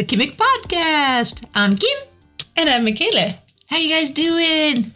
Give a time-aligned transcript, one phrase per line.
[0.00, 1.44] The Kimmick Podcast.
[1.54, 1.98] I'm Kim.
[2.56, 3.36] And I'm Michala.
[3.68, 4.92] How you guys doing?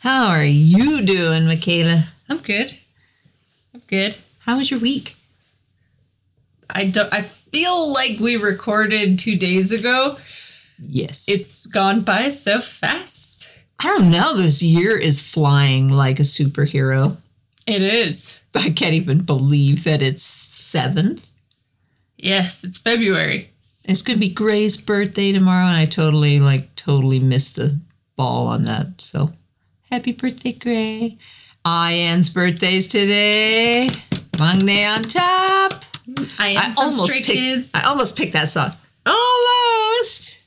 [0.00, 2.08] How are you doing, Michala?
[2.28, 2.72] I'm good.
[3.72, 4.16] I'm good.
[4.40, 5.14] How was your week?
[6.68, 7.14] I don't.
[7.14, 10.18] I feel like we recorded two days ago.
[10.82, 11.28] Yes.
[11.28, 13.52] It's gone by so fast.
[13.78, 14.36] I don't know.
[14.36, 17.18] This year is flying like a superhero.
[17.64, 18.40] It is.
[18.56, 21.30] I can't even believe that it's seventh.
[22.16, 23.52] Yes, it's February.
[23.88, 27.78] It's gonna be Gray's birthday tomorrow, and I totally, like, totally missed the
[28.16, 29.00] ball on that.
[29.00, 29.32] So,
[29.90, 31.16] happy birthday, Gray!
[31.66, 33.88] Ian's birthday's today.
[34.38, 35.84] Monday on top.
[36.38, 37.26] I I almost picked.
[37.26, 37.72] Kids.
[37.74, 38.72] I almost picked that song.
[39.06, 40.42] Almost.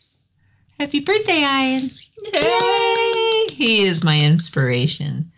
[0.77, 1.89] Happy birthday, Ian!
[2.33, 3.47] Yay!
[3.53, 5.31] He is my inspiration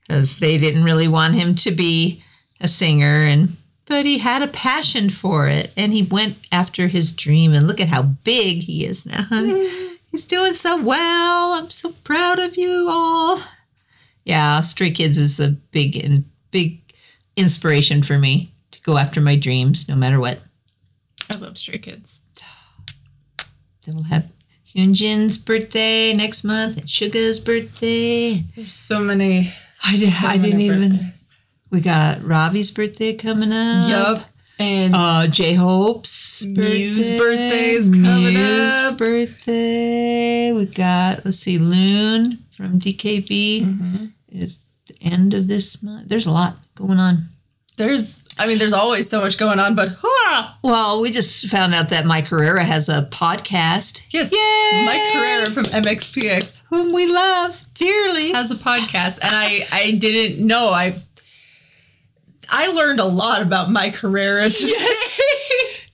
[0.00, 2.22] because they didn't really want him to be
[2.60, 7.10] a singer, and but he had a passion for it, and he went after his
[7.10, 7.52] dream.
[7.52, 9.26] And look at how big he is now.
[10.10, 11.54] He's doing so well.
[11.54, 13.40] I'm so proud of you all.
[14.24, 16.80] Yeah, Stray Kids is a big and big
[17.36, 20.40] inspiration for me to go after my dreams, no matter what.
[21.30, 22.20] I love Stray Kids.
[23.84, 24.30] Then we'll have
[24.74, 28.44] Hyunjin's birthday next month and Suga's birthday.
[28.56, 29.52] There's so many.
[29.84, 30.90] I, did, so I didn't even.
[30.90, 31.23] birthdays.
[31.74, 33.88] We got Robbie's birthday coming up.
[33.88, 34.24] Yup.
[34.60, 37.18] And Uh, J Hope's Muse birthday.
[37.18, 38.96] birthday's coming Muse up.
[38.98, 40.52] birthday.
[40.52, 44.04] We got let's see, Lune from DKB Mm-hmm.
[44.28, 46.08] is the end of this month.
[46.08, 47.28] There's a lot going on.
[47.76, 48.20] there's.
[48.38, 50.54] I mean, there's always so much going on, but hurrah!
[50.62, 54.02] Well, we just found out that Mike Herrera has a podcast.
[54.10, 54.84] Yes, Yay!
[54.86, 58.30] Mike Herrera from MXPX whom we love dearly.
[58.32, 61.00] has a podcast, and I I didn't know I.
[62.50, 64.74] I learned a lot about Mike Herrera today.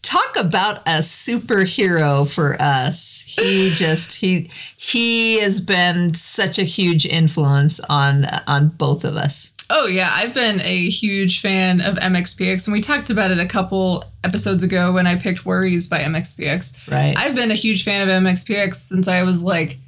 [0.03, 7.07] talk about a superhero for us he just he he has been such a huge
[7.07, 12.67] influence on on both of us Oh yeah, I've been a huge fan of MXPX,
[12.67, 16.91] and we talked about it a couple episodes ago when I picked "Worries" by MXPX.
[16.91, 19.79] right I've been a huge fan of MXPX since I was like,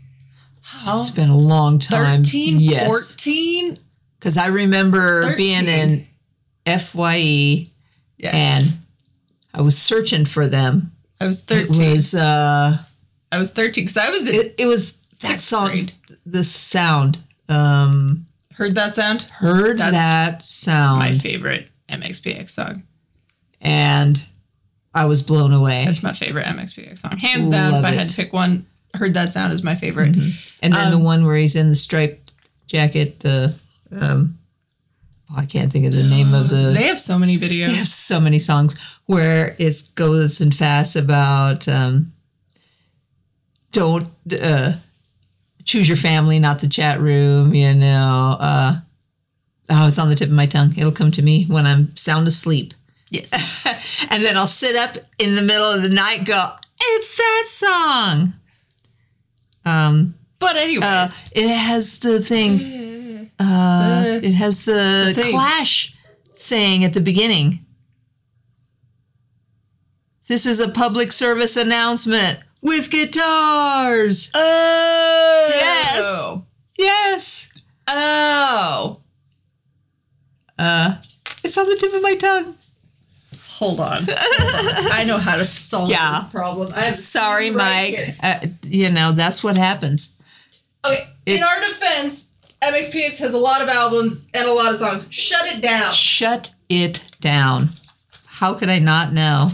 [0.60, 3.76] how it's been a long time 13, yes 14?
[4.18, 5.36] because i remember 13.
[5.36, 6.06] being in
[6.66, 7.68] fye
[8.18, 8.34] Yes.
[8.34, 8.78] and
[9.54, 11.90] i was searching for them I was it 13.
[11.94, 12.78] was uh
[13.30, 14.92] I was 13 because I was in, it, it was
[15.22, 15.92] that song grade.
[16.26, 17.18] the sound
[17.48, 19.22] um heard that sound.
[19.22, 22.82] heard That's that sound My favorite MXPX song.
[23.60, 24.22] and
[24.94, 27.16] i was blown away That's my favorite MXPX song.
[27.18, 30.14] Hands down, Love if I had to pick one, heard that sound is my favorite.
[30.62, 32.32] And then the Um, one where he's in the striped
[32.66, 33.54] jacket, the
[33.92, 34.38] um
[35.36, 37.66] I can't think of the name of the They have so many videos.
[37.66, 38.76] they have so many songs
[39.06, 42.12] where it goes and fast about um
[43.72, 44.08] don't
[44.40, 44.72] uh
[45.64, 48.36] choose your family, not the chat room, you know.
[48.38, 48.80] Uh
[49.70, 50.74] oh, it's on the tip of my tongue.
[50.76, 52.74] It'll come to me when I'm sound asleep.
[53.10, 53.30] Yes.
[54.10, 56.50] and then I'll sit up in the middle of the night, go,
[56.80, 58.34] it's that song.
[59.64, 62.58] Um But anyways, uh, it has the thing.
[63.38, 65.30] Uh, it has the, The.
[65.30, 65.94] Clash
[66.34, 67.64] saying at the beginning.
[70.28, 74.30] This is a public service announcement with guitars.
[74.34, 76.38] oh, Yes.
[76.78, 77.48] Yes.
[77.88, 79.00] oh.
[80.58, 80.96] Uh,
[81.42, 82.56] it's on the tip of my tongue.
[83.54, 84.04] Hold on.
[84.08, 86.20] I know how to solve Yeah.
[86.20, 86.72] this problem.
[86.74, 88.16] I'm Sorry, Mike.
[88.22, 90.16] Uh, you know that's what happens.
[90.84, 92.31] Okay, in our defense,
[92.62, 95.08] MXPX has a lot of albums and a lot of songs.
[95.12, 95.92] Shut it down.
[95.92, 97.70] Shut it down.
[98.26, 99.50] How could I not know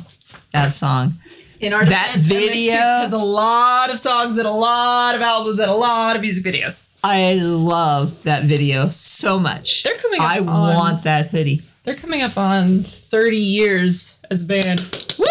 [0.52, 1.14] that song?
[1.60, 5.22] In our That defense, video- MXPX has a lot of songs and a lot of
[5.22, 6.86] albums and a lot of music videos.
[7.02, 9.82] I love that video so much.
[9.84, 11.62] They're coming up I on- want that hoodie.
[11.84, 14.80] They're coming up on 30 years as a band.
[15.18, 15.24] Woo!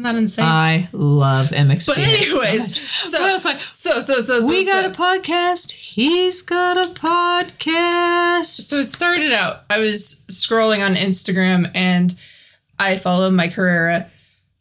[0.00, 0.44] Isn't that insane?
[0.46, 1.86] I love MXPX.
[1.86, 3.28] but anyways, so, so, much.
[3.28, 4.90] I was like, so, so, so, so, we got so.
[4.90, 5.72] a podcast.
[5.72, 8.46] He's got a podcast.
[8.46, 12.16] So it started out, I was scrolling on Instagram and
[12.78, 14.06] I follow Mike Herrera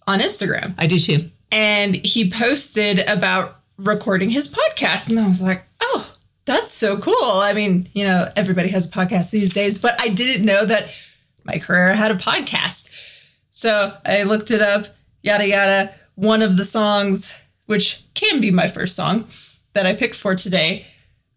[0.05, 0.73] on Instagram.
[0.77, 1.29] I do too.
[1.53, 5.09] And he posted about recording his podcast.
[5.09, 6.13] And I was like, oh,
[6.43, 7.15] that's so cool.
[7.15, 10.89] I mean, you know, everybody has a podcast these days, but I didn't know that
[11.45, 12.89] Mike Herrera had a podcast.
[13.49, 14.87] So I looked it up,
[15.21, 15.93] yada, yada.
[16.15, 19.27] One of the songs, which can be my first song
[19.73, 20.85] that I picked for today,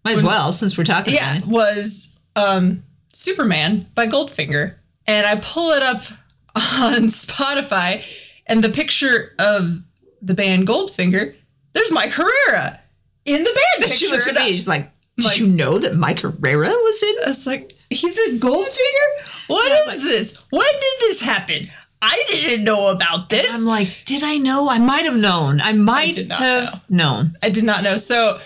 [0.04, 1.48] Might as well, since we're talking yeah, about it.
[1.48, 2.82] was um,
[3.12, 4.76] Superman by Goldfinger.
[5.06, 6.02] And I pull it up
[6.56, 8.04] on Spotify,
[8.46, 9.80] and the picture of
[10.20, 11.34] the band Goldfinger,
[11.72, 12.80] there's Mike Herrera
[13.24, 13.94] in the band picture.
[13.94, 14.48] She looks at me.
[14.54, 18.16] She's like, "Did Like- you know that Mike Herrera was in?" I was like, he's
[18.28, 19.46] a Goldfinger?
[19.48, 20.36] What is like- this?
[20.50, 21.68] When did this happen?
[22.04, 23.48] I didn't know about this.
[23.48, 24.68] I'm like, "Did I know?
[24.68, 25.60] I might have known.
[25.60, 27.96] I might not have known." I did not know.
[27.96, 28.40] So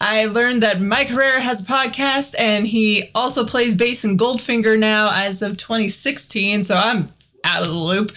[0.00, 4.78] I learned that Mike Herrera has a podcast and he also plays bass in Goldfinger
[4.78, 6.64] now as of 2016.
[6.64, 7.08] So I'm
[7.44, 8.12] out of the loop.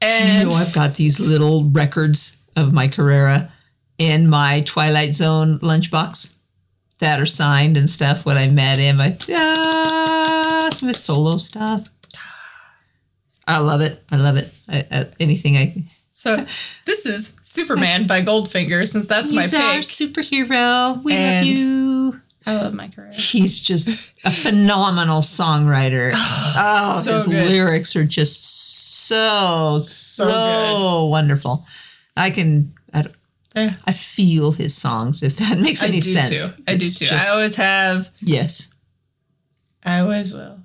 [0.00, 3.50] And you know, I've got these little records of Mike Herrera
[3.98, 6.36] in my Twilight Zone lunchbox
[6.98, 8.26] that are signed and stuff.
[8.26, 11.88] When I met him, I ah, some of his solo stuff.
[13.46, 14.02] I love it.
[14.10, 14.52] I love it.
[14.68, 15.84] I, I, anything I.
[16.12, 16.44] so
[16.84, 19.82] this is Superman by Goldfinger since that's my He's our pick.
[19.82, 21.02] superhero.
[21.04, 22.20] We And- love you.
[22.48, 23.12] I love Mike Herrera.
[23.12, 23.88] He's just
[24.24, 26.12] a phenomenal songwriter.
[26.58, 27.48] Oh, So his good.
[27.48, 31.10] lyrics are just so so, good.
[31.10, 31.66] wonderful.
[32.16, 32.72] I can.
[32.94, 33.16] I, don't-
[33.56, 33.70] eh.
[33.84, 35.22] I feel his songs.
[35.24, 36.40] If that makes I any do sense.
[36.56, 36.62] too.
[36.68, 37.04] I do too.
[37.04, 38.10] just- I always have.
[38.22, 38.68] yes.
[39.84, 40.55] I always will.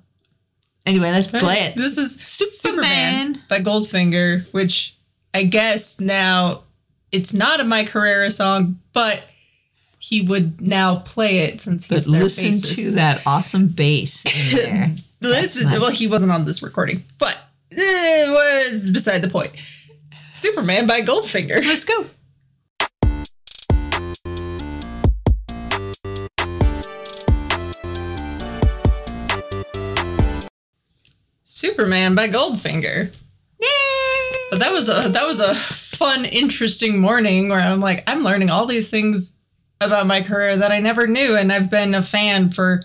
[0.84, 1.76] Anyway, let's play it.
[1.76, 3.34] This is Superman.
[3.34, 4.96] Superman by Goldfinger, which
[5.32, 6.62] I guess now
[7.12, 9.24] it's not a Mike Herrera song, but
[9.98, 12.74] he would now play it since he's But their listen bassist.
[12.76, 14.94] to that awesome bass in there.
[15.20, 15.80] Listen, nice.
[15.80, 17.38] well, he wasn't on this recording, but
[17.70, 19.52] it was beside the point.
[20.30, 21.64] Superman by Goldfinger.
[21.64, 22.06] Let's go.
[31.76, 33.14] Superman by Goldfinger.
[33.58, 33.68] Yay!
[34.50, 38.50] But that was a that was a fun, interesting morning where I'm like, I'm learning
[38.50, 39.36] all these things
[39.80, 42.82] about Mike Herrera that I never knew, and I've been a fan for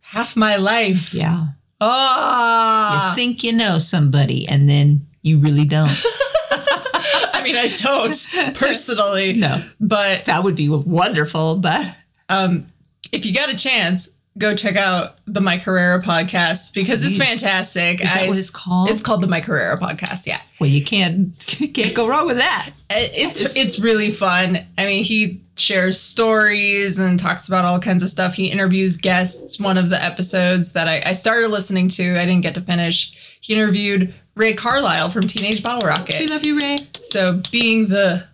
[0.00, 1.14] half my life.
[1.14, 1.46] Yeah.
[1.80, 5.90] Ah, You think you know somebody, and then you really don't.
[6.50, 9.62] I mean, I don't personally, No.
[9.80, 11.96] but that would be wonderful, but
[12.28, 12.66] um,
[13.12, 18.00] if you got a chance, go check out the Mike Herrera podcast because it's fantastic.
[18.00, 18.90] Is that I- what it's called?
[18.90, 20.26] It's called the Mike Herrera podcast.
[20.26, 20.40] Yeah.
[20.60, 21.38] well, you can't
[21.74, 22.70] can't go wrong with that.
[22.90, 24.66] it's it's really fun.
[24.76, 28.34] I mean, he shares stories and talks about all kinds of stuff.
[28.34, 29.60] He interviews guests.
[29.60, 33.38] One of the episodes that I, I started listening to, I didn't get to finish.
[33.40, 36.18] He interviewed Ray Carlisle from Teenage Bottle Rocket.
[36.18, 36.78] We love you, Ray.
[37.02, 38.26] So, being the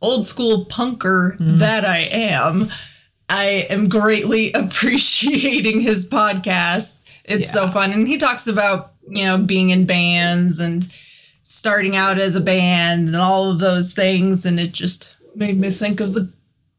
[0.00, 1.58] old school punker mm.
[1.58, 2.70] that I am,
[3.28, 6.98] I am greatly appreciating his podcast.
[7.24, 7.92] It's so fun.
[7.92, 10.86] And he talks about, you know, being in bands and
[11.42, 14.44] starting out as a band and all of those things.
[14.44, 16.32] And it just made me think of the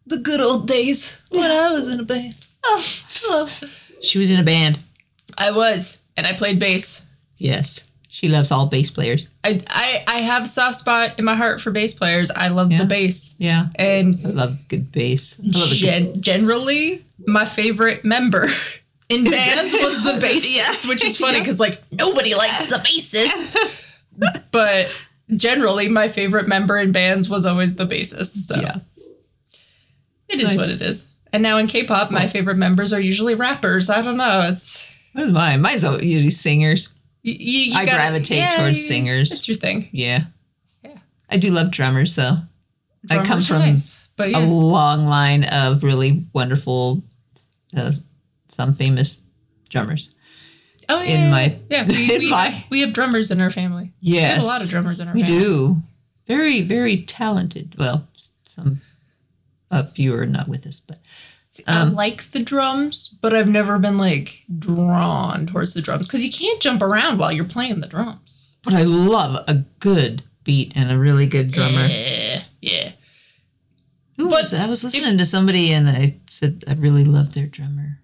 [0.08, 2.36] the good old days when I was in a band.
[2.64, 2.86] Oh,
[3.26, 3.50] oh.
[4.02, 4.80] She was in a band.
[5.38, 7.02] I was, and I played bass.
[7.38, 9.28] Yes, she loves all bass players.
[9.44, 12.32] I, I I have a soft spot in my heart for bass players.
[12.32, 12.78] I love Yeah.
[12.78, 13.36] the bass.
[13.40, 15.38] Yeah, And I love good bass.
[15.38, 18.48] I love a good generally, my favorite member
[19.10, 21.44] in bands was the bassist, which is funny Yeah.
[21.44, 23.84] because like nobody likes the bassist.
[24.52, 24.88] but
[25.36, 28.46] generally, my favorite member in bands was always the bassist.
[28.46, 28.78] So yeah.
[30.30, 30.58] it is Nice.
[30.58, 31.08] what it is.
[31.34, 33.90] And now in K-pop, my favorite members are usually rappers.
[33.90, 34.48] I don't know.
[34.50, 35.60] It's What is mine?
[35.62, 36.94] Mine's usually singers.
[37.34, 39.32] You, you I gotta- gravitate towards you- singers.
[39.32, 39.90] It's your thing.
[39.92, 40.26] Yeah.
[40.84, 40.98] Yeah.
[41.30, 42.38] I do love drummers though.
[43.10, 47.04] I come from nice, but a long line of really wonderful,
[47.78, 47.92] uh,
[48.48, 49.22] some famous
[49.70, 50.16] drummers.
[50.90, 51.30] oh, in yeah.
[51.30, 53.92] my- yeah, we, in we, my- have, we have drummers in our family.
[54.00, 55.24] Yes, We have a lot of drummers in our family.
[55.24, 55.44] We family.
[55.44, 55.78] do.
[56.28, 57.76] Very, very talented.
[57.78, 58.08] Well,
[58.48, 58.82] some,
[59.70, 60.98] a few are not with us, but
[61.68, 66.24] I Um, like the drums, but I've never been like drawn towards the drums because
[66.26, 68.50] you can't jump around while you're playing the drums.
[68.64, 71.86] but I love a good beat and a really good drummer.
[71.88, 72.92] Yeah, yeah.
[74.18, 74.60] Who But was it?
[74.62, 78.00] I was listening to somebody and I said I really love their drummer.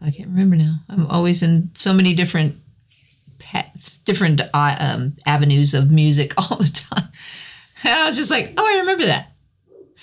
[0.00, 0.80] I can't remember now.
[0.88, 2.56] I'm always in so many different
[3.38, 7.08] paths, different uh, um, avenues of music all the time.
[7.84, 9.31] And I was just like, oh, I remember that.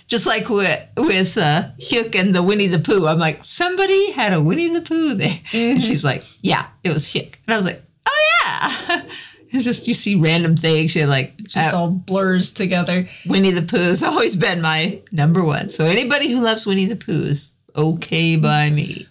[0.10, 4.34] Just like with with uh, Hyuk and the Winnie the Pooh, I'm like, somebody had
[4.34, 7.66] a Winnie the Pooh there, and she's like, yeah, it was Hyuk, and I was
[7.66, 9.02] like, oh yeah.
[9.52, 10.96] It's just you see random things.
[10.96, 13.10] You're like, Just uh, all blurs together.
[13.26, 15.70] Winnie the Pooh has always been my number one.
[15.70, 19.08] So anybody who loves Winnie the Pooh is okay by me.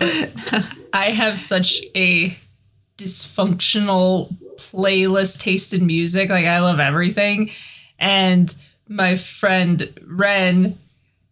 [0.00, 2.36] I have such a
[2.98, 6.30] dysfunctional playlist taste in music.
[6.30, 7.50] Like I love everything.
[7.98, 8.52] And
[8.88, 10.78] my friend Ren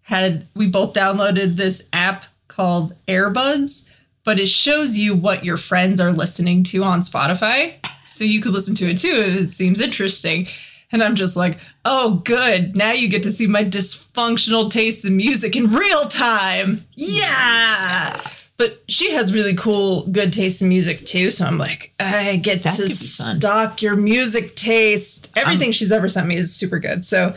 [0.03, 3.87] had we both downloaded this app called Airbuds
[4.25, 7.75] but it shows you what your friends are listening to on Spotify.
[8.07, 10.49] So you could listen to it too if it seems interesting.
[10.91, 12.75] And I'm just like, oh, good.
[12.75, 16.87] Now you get to see my dysfunctional taste in music in real time.
[16.95, 18.19] Yeah.
[18.57, 21.31] But she has really cool, good taste in music too.
[21.33, 23.41] So I'm like, I get That to could be fun.
[23.41, 25.31] stalk your music taste.
[25.37, 27.05] Everything she's ever sent me is super good.
[27.05, 27.35] So,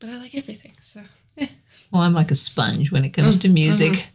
[0.00, 0.72] but I like everything.
[0.80, 1.00] So,
[1.38, 1.46] eh.
[1.90, 4.10] Well, I'm like a sponge when it comes to music.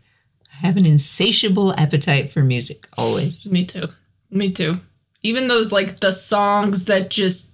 [0.54, 3.46] I have an insatiable appetite for music always.
[3.52, 3.88] me too.
[4.30, 4.80] Me too.
[5.24, 7.52] Even those like the songs that just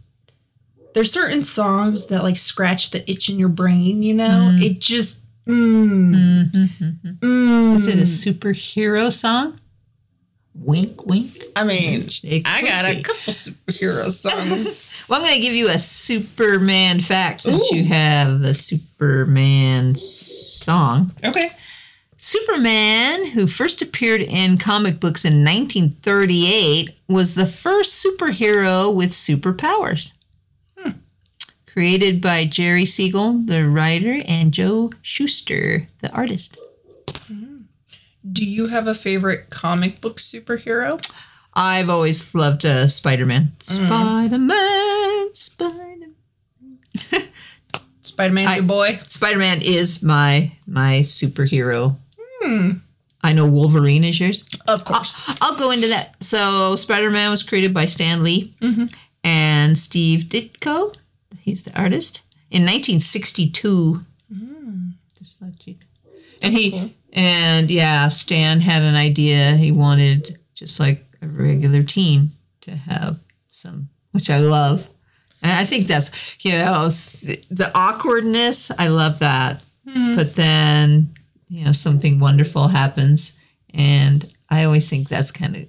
[0.93, 4.53] there's certain songs that like scratch the itch in your brain, you know?
[4.59, 6.45] It just mm,
[7.19, 7.75] mm.
[7.75, 9.59] Is it a superhero song?
[10.53, 11.43] Wink, wink.
[11.55, 12.07] I mean,
[12.45, 15.03] I could got a couple superhero songs.
[15.07, 21.11] Well, I'm going to give you a Superman fact since you have a Superman song.
[21.23, 21.51] okay.
[22.17, 30.13] Superman, who first appeared in comic books in 1938, was the first superhero with superpowers.
[31.71, 36.57] Created by Jerry Siegel, the writer, and Joe Shuster, the artist.
[38.29, 41.01] Do you have a favorite comic book superhero?
[41.53, 43.53] I've always loved uh, Spider Man.
[43.63, 47.27] Spider Man, Spider Man.
[48.01, 48.99] Spider Man's I- your boy.
[49.05, 51.97] Spider Man is my my superhero.
[52.41, 52.71] Hmm.
[53.23, 54.49] I know Wolverine is yours.
[54.67, 55.15] Of course.
[55.41, 56.21] I'll go into that.
[56.23, 58.55] So, Spider Man was created by Stan Lee
[59.23, 60.95] and Steve Ditko.
[61.41, 64.05] He's the artist in 1962.
[64.33, 65.75] Mm, just let you.
[66.41, 69.55] And he and yeah, Stan had an idea.
[69.55, 72.31] He wanted just like a regular teen
[72.61, 73.19] to have
[73.49, 74.89] some, which I love.
[75.41, 76.11] And I think that's
[76.45, 78.71] you know the awkwardness.
[78.77, 79.61] I love that.
[79.87, 80.15] Hmm.
[80.15, 81.13] But then
[81.49, 83.39] you know something wonderful happens,
[83.73, 85.67] and I always think that's kind of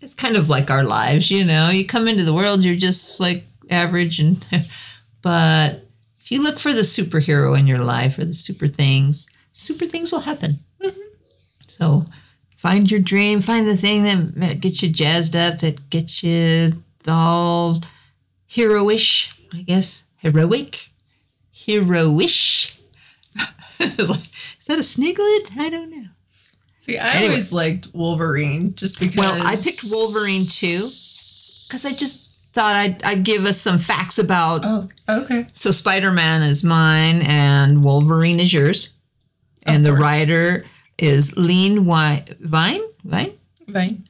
[0.00, 1.30] it's kind of like our lives.
[1.30, 4.46] You know, you come into the world, you're just like average, and
[5.22, 5.86] but
[6.20, 10.12] if you look for the superhero in your life or the super things, super things
[10.12, 10.58] will happen.
[10.82, 11.00] Mm-hmm.
[11.66, 12.06] So
[12.56, 14.02] find your dream, find the thing
[14.36, 17.80] that gets you jazzed up, that gets you all
[18.46, 20.04] heroish, I guess.
[20.16, 20.88] Heroic?
[21.54, 22.78] Heroish?
[23.80, 25.56] Is that a sniglet?
[25.56, 26.08] I don't know.
[26.80, 27.28] See, I Anyway.
[27.28, 29.16] always liked Wolverine just because.
[29.16, 32.27] Well, I picked Wolverine too because I just
[32.58, 34.62] thought I'd, I'd give us some facts about.
[34.64, 35.46] Oh, okay.
[35.52, 38.94] So Spider Man is mine and Wolverine is yours.
[39.62, 40.64] And the writer
[40.98, 42.82] is Lean Vine?
[43.04, 43.32] Vine?
[43.72, 44.08] Fine.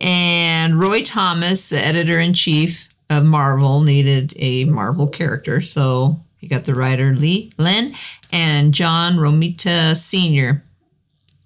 [0.00, 5.60] And Roy Thomas, the editor in chief of Marvel, needed a Marvel character.
[5.60, 7.94] So he got the writer Lee Len
[8.32, 10.64] and John Romita Sr.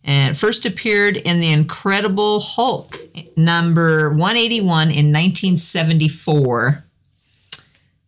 [0.02, 2.96] And first appeared in The Incredible Hulk,
[3.36, 6.84] number 181 in 1974.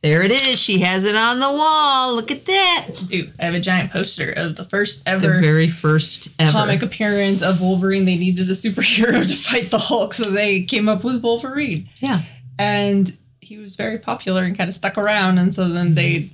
[0.02, 0.58] There it is.
[0.60, 2.16] She has it on the wall.
[2.16, 2.88] Look at that.
[3.06, 6.50] Dude, I have a giant poster of the first The ever very first ever.
[6.50, 8.04] comic appearance of Wolverine.
[8.04, 11.88] They needed a superhero to fight the Hulk, so they came up with Wolverine.
[12.00, 12.22] Yeah.
[12.58, 16.30] And he was very popular and kind of stuck around, and so then they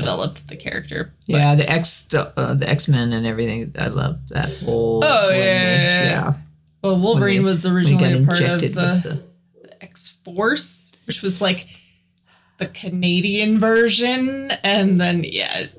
[0.00, 1.12] developed the character.
[1.28, 3.72] But- Yeah, the X, the, uh, the X Men and everything.
[3.78, 5.02] I love that whole.
[5.04, 6.34] Oh, yeah, they- yeah, yeah.
[6.82, 9.20] Well, Wolverine they- was when he got originally a part of injected the,
[9.62, 11.66] with X Force, which was like
[12.58, 15.74] the Canadian version, and then yeah, it,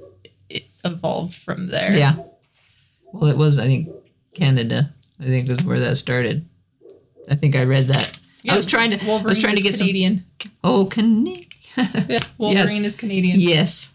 [0.49, 1.95] it evolved from there.
[1.97, 2.15] Yeah.
[3.13, 3.57] Well, it was.
[3.57, 3.89] I think
[4.33, 4.93] Canada.
[5.19, 6.45] I think was where that started.
[7.29, 8.17] I think I read that.
[8.49, 8.99] I was trying to.
[9.05, 10.25] I was trying to get Canadian.
[10.41, 10.51] some.
[10.63, 11.43] Oh, Canadian.
[12.09, 13.93] Yeah, Wolverine is Canadian, yes.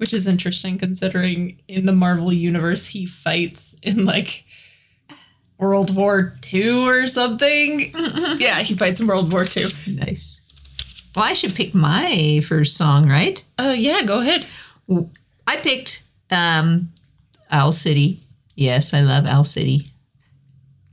[0.00, 4.46] Which is interesting considering in the Marvel universe he fights in like
[5.58, 7.92] World War II or something.
[8.38, 9.66] yeah, he fights in World War II.
[9.86, 10.40] Nice.
[11.14, 13.44] Well, I should pick my first song, right?
[13.58, 14.46] Oh yeah, go ahead.
[15.46, 16.92] I picked um,
[17.50, 18.22] Owl City.
[18.54, 19.92] Yes, I love Owl City.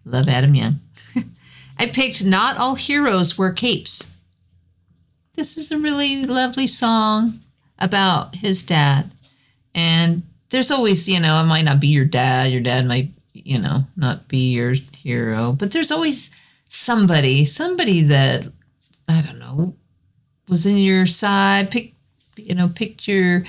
[0.04, 0.82] Love Adam Young.
[1.80, 4.14] I picked Not All Heroes Wear Capes.
[5.36, 7.40] This is a really lovely song
[7.80, 9.12] about his dad.
[9.74, 12.52] And there's always, you know, it might not be your dad.
[12.52, 15.52] Your dad might, you know, not be your hero.
[15.52, 16.32] But there's always
[16.70, 18.48] somebody, somebody that,
[19.08, 19.76] I don't know,
[20.48, 21.96] was in your side, picked,
[22.38, 23.44] you know, picked your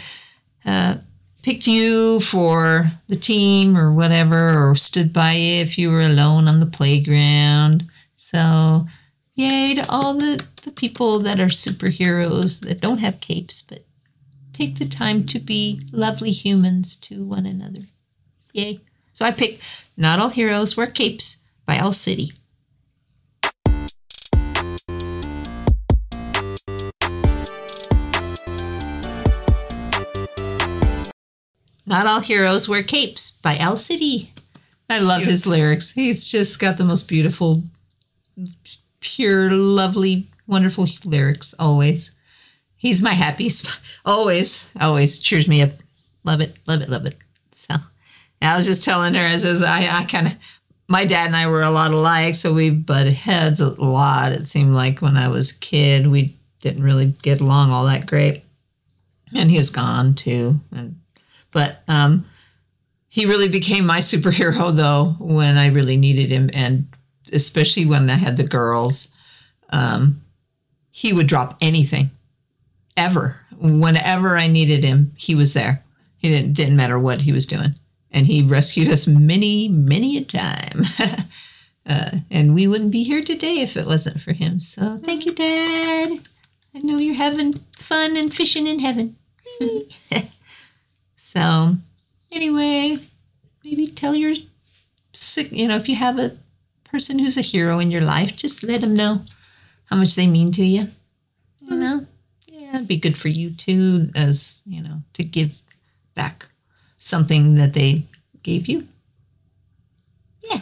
[0.64, 0.96] uh,
[1.42, 6.46] picked you for the team or whatever, or stood by you if you were alone
[6.48, 7.86] on the playground.
[8.12, 8.86] So,
[9.34, 13.84] yay to all the, the people that are superheroes that don't have capes, but
[14.58, 17.82] take the time to be lovely humans to one another.
[18.52, 18.80] Yay.
[19.12, 19.62] So I picked
[19.96, 22.32] Not All Heroes Wear Capes by Owl City.
[31.86, 34.34] Not all heroes wear capes by Owl City.
[34.90, 35.92] I love his lyrics.
[35.92, 37.62] He's just got the most beautiful,
[39.00, 42.10] pure, lovely, wonderful lyrics always.
[42.78, 43.78] He's my happy spot.
[44.04, 45.72] Always, always cheers me up.
[46.24, 47.16] Love it, love it, love it.
[47.52, 47.74] So
[48.40, 50.34] I was just telling her, as, as I, I kind of,
[50.88, 54.32] my dad and I were a lot alike, so we butted heads a lot.
[54.32, 58.06] It seemed like when I was a kid, we didn't really get along all that
[58.06, 58.44] great.
[59.34, 60.60] And he was gone too.
[60.72, 61.00] And
[61.50, 62.26] but um,
[63.08, 66.86] he really became my superhero though when I really needed him, and
[67.32, 69.08] especially when I had the girls.
[69.70, 70.22] Um,
[70.90, 72.10] he would drop anything,
[72.98, 73.40] ever.
[73.58, 75.84] Whenever I needed him, he was there.
[76.18, 77.74] He didn't didn't matter what he was doing,
[78.10, 80.84] and he rescued us many many a time.
[81.86, 84.60] uh, and we wouldn't be here today if it wasn't for him.
[84.60, 86.18] So thank you, Dad.
[86.74, 89.16] I know you're having fun and fishing in heaven.
[91.16, 91.76] so,
[92.30, 92.98] anyway,
[93.64, 94.34] maybe tell your,
[95.50, 96.36] you know, if you have a
[96.84, 99.22] person who's a hero in your life, just let them know
[99.86, 100.88] how much they mean to you.
[101.60, 102.06] You know,
[102.78, 105.62] it'd be good for you too, as you know, to give
[106.14, 106.46] back
[106.96, 108.04] something that they
[108.42, 108.86] gave you.
[110.42, 110.60] Yeah,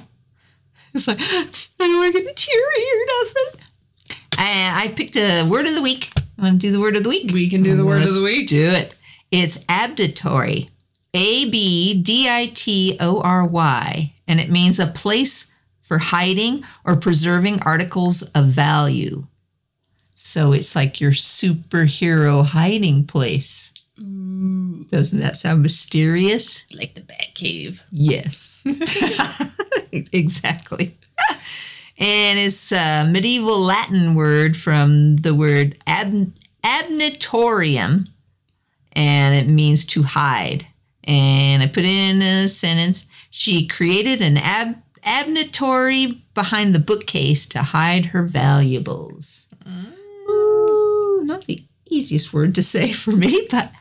[0.93, 1.47] it's like I
[1.79, 3.61] don't want to get a tear or nothing.
[4.39, 6.13] I, I picked a word of the week.
[6.39, 7.31] Want to do the word of the week?
[7.33, 8.49] We can do the word of the week.
[8.49, 8.95] Do it.
[9.31, 10.71] It's abditory.
[11.15, 14.13] A B D I T O R Y.
[14.29, 19.27] And it means a place for hiding or preserving articles of value.
[20.19, 23.73] So it's like your superhero hiding place.
[24.01, 24.89] Mm.
[24.89, 26.67] Doesn't that sound mysterious?
[26.75, 27.83] Like the Bat Cave.
[27.91, 28.63] Yes.
[29.93, 30.97] exactly.
[31.99, 36.33] And it's a medieval Latin word from the word ab-
[36.65, 38.09] abnitorium,
[38.93, 40.67] and it means to hide.
[41.05, 47.59] And I put in a sentence she created an ab- abnitory behind the bookcase to
[47.59, 49.47] hide her valuables.
[49.65, 49.96] The
[51.97, 53.75] easiest word to say for me, but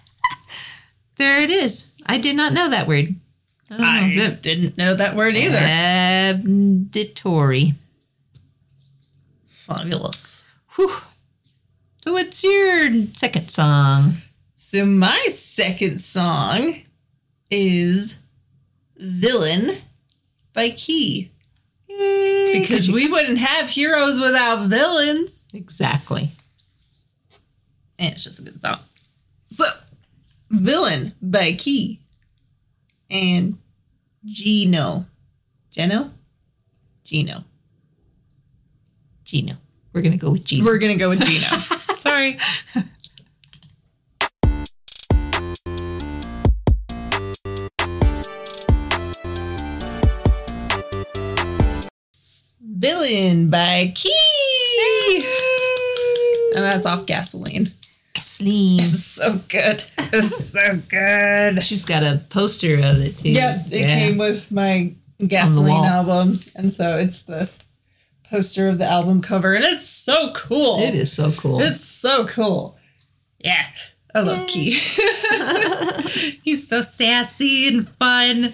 [1.18, 1.92] there it is.
[2.06, 3.16] I did not know that word.
[3.70, 4.26] I don't know.
[4.26, 5.58] I didn't know that word either.
[5.58, 7.74] Abditory.
[9.48, 10.44] Fabulous.
[10.76, 10.92] Whew.
[12.04, 14.16] So what's your second song?
[14.56, 16.76] So my second song
[17.50, 18.20] is
[18.98, 19.78] Villain
[20.54, 21.32] by Key.
[21.88, 25.48] Because we wouldn't have heroes without villains.
[25.54, 26.34] exactly.
[27.98, 28.80] And it's just a good song.
[29.52, 29.66] So,
[30.50, 32.02] Villain by Key.
[33.10, 33.58] And
[34.26, 35.06] Gino.
[35.72, 36.12] Geno?
[37.04, 37.44] Gino.
[39.24, 39.56] Gino.
[39.94, 40.66] We're gonna go with Gino.
[40.66, 41.48] We're going to go with Gino.
[41.98, 42.38] Sorry.
[52.62, 55.26] Villain by Key.
[56.56, 57.68] And that's off gasoline.
[58.38, 59.84] This is so good.
[60.12, 61.64] This is so good.
[61.64, 63.32] She's got a poster of it too.
[63.32, 64.94] Yeah, it came with my
[65.26, 66.40] gasoline album.
[66.56, 67.50] And so it's the
[68.30, 69.54] poster of the album cover.
[69.54, 70.80] And it's so cool.
[70.80, 71.62] It is so cool.
[71.62, 72.78] It's so cool.
[73.40, 73.64] Yeah.
[74.14, 74.72] I love Key.
[76.44, 78.54] He's so sassy and fun.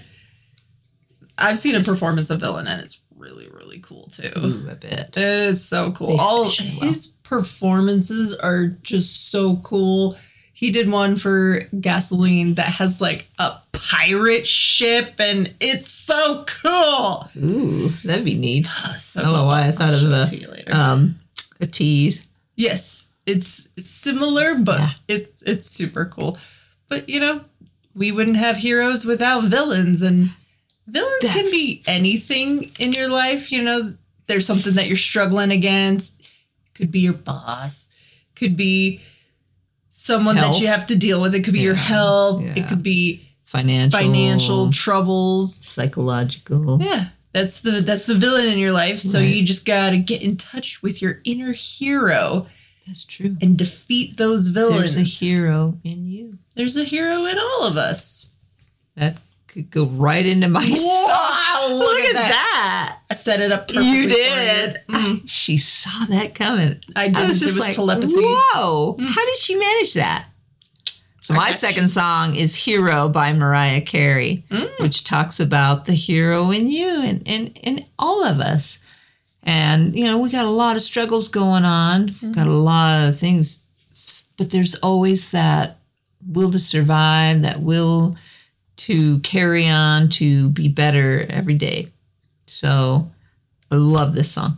[1.38, 4.32] I've seen a performance of Villain and it's really, really cool too.
[4.38, 5.16] Ooh, I bet.
[5.16, 6.20] It is so cool.
[6.20, 6.52] All well.
[6.52, 10.18] his performances are just so cool.
[10.54, 17.30] He did one for Gasoline that has like a pirate ship and it's so cool.
[17.38, 18.68] Ooh, that'd be neat.
[19.00, 20.74] So I don't know why I thought of a to you later.
[20.76, 21.18] um
[21.60, 22.28] a tease.
[22.56, 24.92] Yes, it's similar, but Yeah.
[25.08, 26.38] it's it's super cool.
[26.90, 27.42] But you know,
[27.96, 30.32] we wouldn't have heroes without villains, and
[30.88, 33.52] villains can be anything in your life.
[33.52, 33.94] You know,
[34.28, 36.21] there's something that you're struggling against.
[36.74, 37.88] Could be your boss.
[38.36, 39.02] Could be
[39.90, 41.36] someone that you have to deal with.
[41.36, 42.42] It could be your health.
[42.42, 42.54] yeah.
[42.56, 45.66] It could be Financial, financial troubles.
[45.68, 46.82] psychological.
[46.82, 49.02] Yeah, that's the that's the villain in your life.
[49.02, 49.36] So Right.
[49.36, 52.48] you just gotta get in touch with your inner hero
[52.88, 53.36] That's true.
[53.42, 54.96] and defeat those villains.
[54.96, 56.38] There's a hero in you.
[56.56, 58.28] There's a hero in all of us.
[58.96, 59.18] That
[59.52, 61.78] could go right into my song.
[61.78, 63.00] look Look, at at that.
[63.10, 63.90] I set it up perfectly.
[63.90, 64.78] You did.
[64.88, 64.96] you.
[64.96, 65.30] Mm.
[65.30, 66.80] She saw that coming.
[66.96, 67.28] I did.
[67.28, 68.14] was It just was like, telepathy.
[68.16, 68.96] Whoa!
[68.98, 69.08] Mm.
[69.08, 70.28] How did she manage that?
[71.20, 74.72] So my second song is Hero by Mariah Carey, mm.
[74.80, 78.84] which talks about the hero in you and in, in all of us.
[79.44, 82.32] And, you know, we got a lot of struggles going on, mm-hmm.
[82.32, 83.64] got a lot of things,
[84.38, 85.80] but there's always that
[86.28, 88.16] will to survive, that will
[88.78, 91.90] to carry on, to be better every day.
[92.48, 93.12] So
[93.72, 94.58] I love this song.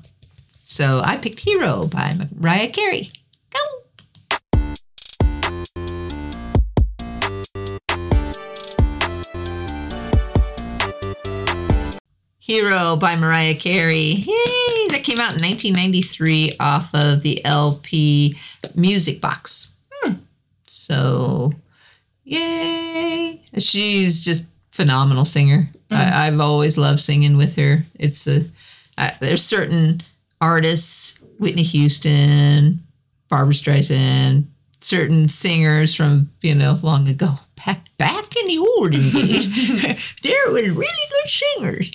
[0.63, 3.12] So I picked Hero by Mariah Carey.
[3.52, 3.60] Go!
[12.39, 14.15] Hero by Mariah Carey.
[14.15, 14.88] Yay!
[14.89, 18.36] That came out in 1993 off of the LP
[18.76, 19.73] Music Box.
[19.91, 20.13] Hmm.
[20.67, 21.54] So,
[22.24, 23.44] yay!
[23.58, 25.70] She's just phenomenal singer.
[25.92, 27.80] I, I've always loved singing with her.
[28.00, 28.44] It's a
[29.20, 30.02] there's certain
[30.42, 32.84] artists, Whitney Houston,
[33.30, 34.46] Barbra Streisand,
[34.82, 37.36] certain singers from you know long ago.
[37.66, 41.92] Back back in the olden days, there were really good singers.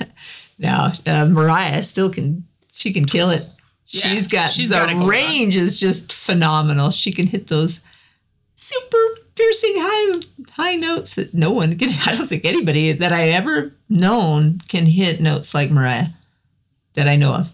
[0.58, 3.42] now uh, Mariah still can she can kill it.
[3.86, 5.06] Yeah, she's got she's the got it on.
[5.06, 6.90] range is just phenomenal.
[6.90, 7.84] She can hit those
[8.56, 8.98] super
[9.36, 10.22] piercing high
[10.52, 11.90] high notes that no one can.
[12.06, 16.08] I don't think anybody that I ever known can hit notes like Mariah
[16.94, 17.52] that I know of.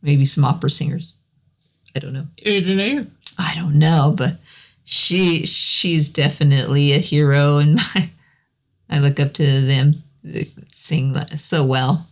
[0.00, 1.14] Maybe some opera singers.
[1.96, 2.26] I don't know.
[2.46, 3.06] I don't know.
[3.38, 4.34] I don't know, but
[4.84, 8.10] she she's definitely a hero, and my
[8.88, 10.02] I look up to them.
[10.22, 12.06] They sing so well.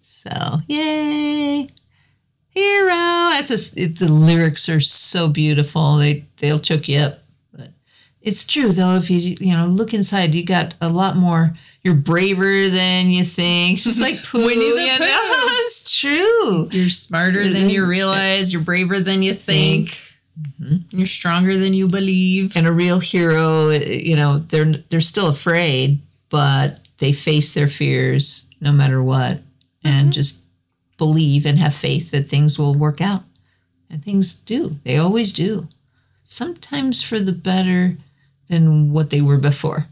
[0.00, 1.68] So yay,
[2.48, 2.88] hero!
[2.88, 5.96] That's just it, the lyrics are so beautiful.
[5.98, 7.18] They they'll choke you up.
[8.20, 8.96] It's true though.
[8.96, 11.56] If you you know look inside, you got a lot more.
[11.82, 13.78] You're braver than you think.
[13.78, 14.46] Just like Pooh.
[14.46, 14.96] Winnie the?
[14.98, 15.44] Pooh.
[15.68, 16.68] It's true.
[16.72, 17.90] You're smarter than you mm-hmm.
[17.90, 18.54] realize.
[18.54, 19.90] You're braver than you think.
[20.60, 20.96] Mm-hmm.
[20.96, 22.56] You're stronger than you believe.
[22.56, 28.46] and a real hero you know they're they're still afraid but they face their fears
[28.60, 29.40] no matter what
[29.82, 30.10] and mm-hmm.
[30.10, 30.42] just
[30.96, 33.22] believe and have faith that things will work out
[33.90, 35.66] and things do they always do
[36.22, 37.96] sometimes for the better
[38.48, 39.86] than what they were before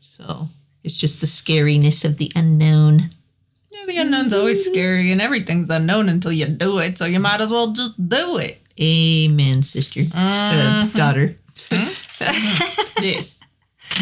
[0.00, 0.48] so
[0.84, 3.10] it's just the scariness of the unknown
[3.70, 6.98] Yeah, the unknown's always scary, and everything's unknown until you do it.
[6.98, 8.60] So you might as well just do it.
[8.80, 11.30] amen sister uh, daughter
[13.00, 13.40] Yes.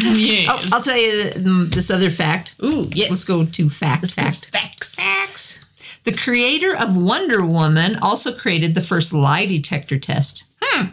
[0.01, 0.45] yeah.
[0.49, 3.09] oh, i'll tell you um, this other fact Ooh, yes.
[3.09, 4.95] let's go to fact fact Facts.
[4.95, 5.59] Facts.
[6.03, 10.45] The creator of Wonder Woman also created the first lie detector test.
[10.61, 10.87] Hmm.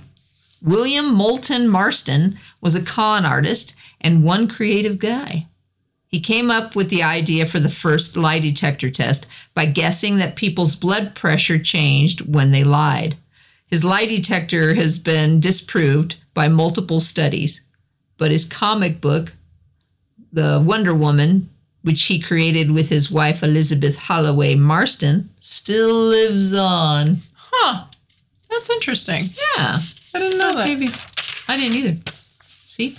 [0.62, 5.46] William Moulton Marston was a con artist and one creative guy.
[6.06, 10.36] He came up with the idea for the first lie detector test by guessing that
[10.36, 13.16] people's blood pressure changed when they lied.
[13.66, 17.62] His lie detector has been disproved by multiple studies,
[18.16, 19.34] but his comic book,
[20.32, 21.50] The Wonder Woman,
[21.82, 27.18] which he created with his wife Elizabeth Holloway Marston, still lives on.
[27.36, 27.84] Huh.
[28.48, 29.24] That's interesting.
[29.56, 29.78] Yeah.
[30.14, 30.66] I didn't know that.
[30.66, 30.88] Maybe.
[31.48, 32.17] I didn't either.
[32.78, 32.96] See?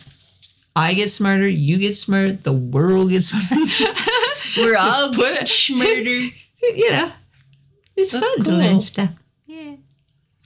[0.75, 3.93] I get smarter, you get smarter, the world gets smarter.
[4.57, 5.89] We're all put smarter.
[6.63, 7.11] you know,
[7.95, 8.59] it's That's fun to cool.
[8.59, 9.09] learn stuff.
[9.47, 9.75] Yeah.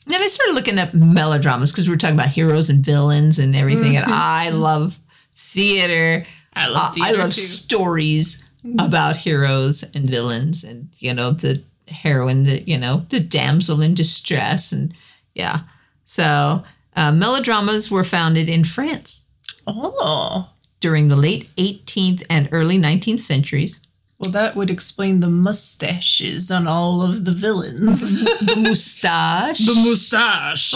[0.05, 3.55] Then I started looking up melodramas because we are talking about heroes and villains and
[3.55, 4.99] everything, and I love
[5.35, 6.23] theater.
[6.53, 7.41] I Uh, love I love too.
[7.41, 8.43] stories
[8.79, 13.93] about heroes and villains, and you know the heroine, the you know the damsel in
[13.95, 14.93] distress, and
[15.33, 15.61] yeah.
[16.05, 16.63] So
[16.95, 19.25] uh, melodramas were founded in France
[19.65, 20.49] Oh.
[20.79, 23.79] during the late 18th and early 19th centuries.
[24.19, 28.23] Well, that would explain the mustaches on all of the villains.
[28.39, 29.59] The moustache.
[29.65, 30.73] The mustache.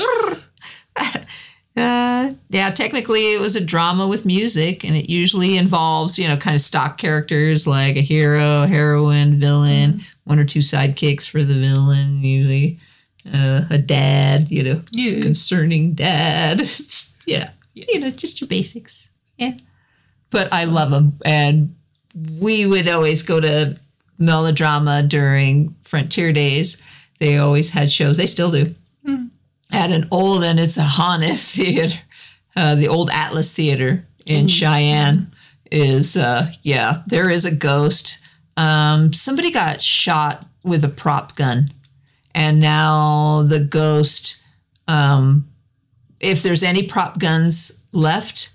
[1.76, 6.36] Uh, yeah, technically it was a drama with music, and it usually involves, you know,
[6.36, 11.54] kind of stock characters like a hero, heroine, villain, one or two sidekicks for the
[11.54, 12.80] villain, usually
[13.34, 15.22] uh, a dad, you know, Yeah.
[15.22, 16.62] concerning dad.
[17.26, 19.10] yeah, you know, just your basics.
[19.38, 19.54] Yeah.
[20.30, 21.20] But I love them.
[21.26, 21.76] And
[22.40, 23.78] we would always go to
[24.18, 26.84] melodrama during Frontier Days.
[27.20, 28.76] They always had shows, they still do
[29.70, 32.00] at an old and it's a haunted theater.
[32.56, 35.32] Uh, the old Atlas Theater in Cheyenne
[35.70, 38.20] is uh, yeah, there is a ghost.
[38.56, 41.72] Um, somebody got shot with a prop gun,
[42.38, 44.40] and now the ghost.
[44.88, 45.50] Um,
[46.20, 48.52] if there's any prop guns left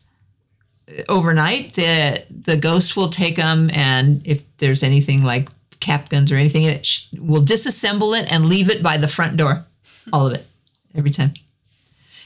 [1.08, 5.48] overnight, the the ghost will take them, and if there's anything like
[5.80, 9.36] cap guns or anything, it sh- will disassemble it and leave it by the front
[9.36, 9.66] door,
[10.12, 10.46] all of it
[10.94, 11.34] every time.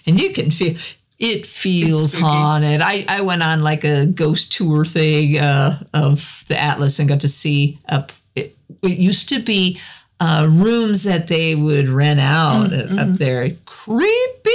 [0.06, 0.76] And you can feel
[1.18, 2.82] It feels haunted.
[2.82, 7.20] I, I went on like a ghost tour thing uh, of the Atlas and got
[7.20, 8.12] to see up.
[8.34, 9.80] It, it used to be
[10.20, 13.50] uh, rooms that they would rent out Mm, up there.
[13.64, 14.50] Creepy.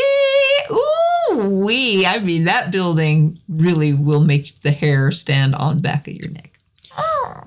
[0.72, 2.06] Ooh wee.
[2.06, 6.60] I mean, that building really will make the hair stand on back of your neck.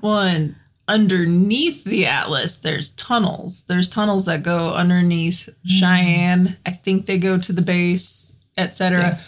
[0.01, 0.55] One
[0.87, 3.63] underneath the Atlas, there's tunnels.
[3.67, 6.57] There's tunnels that go underneath Cheyenne.
[6.65, 8.97] I think they go to the base, etc.
[8.99, 9.21] Yeah.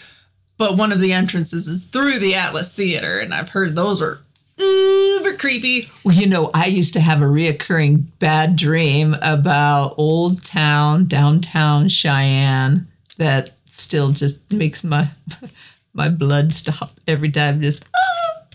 [0.58, 4.22] But one of the entrances is through the Atlas Theater, and I've heard those are
[4.58, 5.90] uber creepy.
[6.04, 11.88] Well, you know, I used to have a reoccurring bad dream about Old Town, downtown
[11.88, 15.10] Cheyenne, that still just makes my
[15.94, 17.62] my blood stop every time.
[17.62, 18.48] Just ah!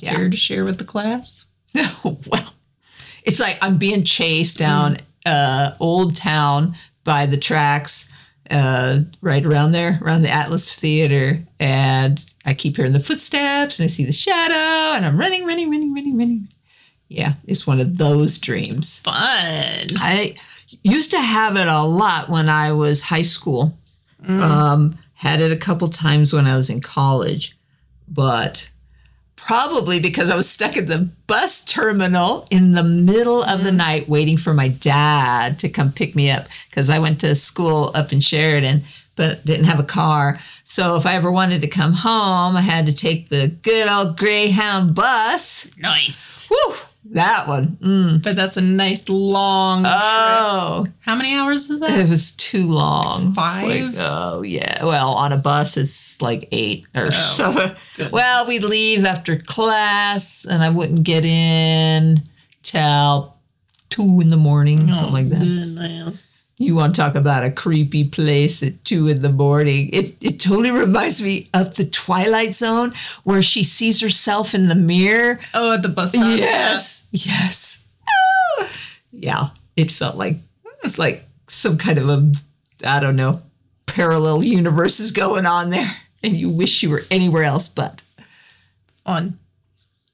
[0.00, 0.16] Yeah.
[0.16, 1.46] Care to share with the class?
[2.04, 2.54] well,
[3.22, 8.12] it's like I'm being chased down uh, Old Town by the tracks,
[8.50, 13.84] uh, right around there, around the Atlas Theater, and I keep hearing the footsteps, and
[13.84, 16.48] I see the shadow, and I'm running, running, running, running, running.
[17.08, 19.00] Yeah, it's one of those dreams.
[19.00, 19.14] Fun.
[19.96, 20.34] I
[20.82, 23.78] used to have it a lot when I was high school.
[24.26, 27.56] Um, had it a couple times when I was in college,
[28.08, 28.70] but
[29.36, 34.08] probably because I was stuck at the bus terminal in the middle of the night
[34.08, 38.12] waiting for my dad to come pick me up because I went to school up
[38.12, 38.84] in Sheridan
[39.22, 40.38] but didn't have a car.
[40.64, 44.16] So if I ever wanted to come home, I had to take the good old
[44.18, 45.70] Greyhound bus.
[45.78, 46.48] Nice.
[46.48, 46.74] Whew,
[47.12, 47.76] that one.
[47.80, 48.22] Mm.
[48.24, 49.94] But that's a nice long trip.
[49.96, 51.90] Oh, How many hours is that?
[51.98, 53.28] it was too long.
[53.28, 53.94] It's Five?
[53.94, 54.84] like, oh yeah.
[54.84, 57.52] Well, on a bus, it's like eight or so.
[57.96, 58.12] goodness.
[58.12, 62.22] Well, we'd leave after class, and I wouldn't get in
[62.64, 63.36] till
[63.88, 65.38] two in the morning, something like that.
[65.40, 66.31] Goodness.
[66.62, 69.90] You want to talk about a creepy place at two in the morning?
[69.92, 72.92] It it totally reminds me of the Twilight Zone,
[73.24, 75.40] where she sees herself in the mirror.
[75.54, 76.38] Oh, at the bus stop.
[76.38, 77.88] Yes, yes.
[78.08, 78.70] Oh.
[79.10, 80.36] Yeah, it felt like
[80.96, 82.32] like some kind of a
[82.86, 83.42] I don't know
[83.86, 87.66] parallel universe is going on there, and you wish you were anywhere else.
[87.68, 88.02] But
[89.04, 89.38] On.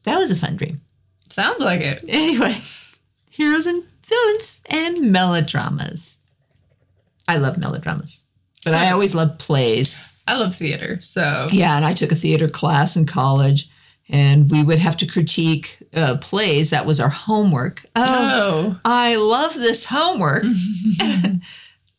[0.04, 0.80] that was a fun dream.
[1.28, 2.02] Sounds like it.
[2.08, 2.56] Anyway,
[3.30, 6.17] heroes and villains and melodramas.
[7.28, 8.24] I love melodramas,
[8.64, 10.02] but I always love plays.
[10.26, 13.68] I love theater, so Yeah, and I took a theater class in college,
[14.08, 16.70] and we would have to critique uh, plays.
[16.70, 17.84] That was our homework.
[17.94, 20.44] Oh, oh, I love this homework.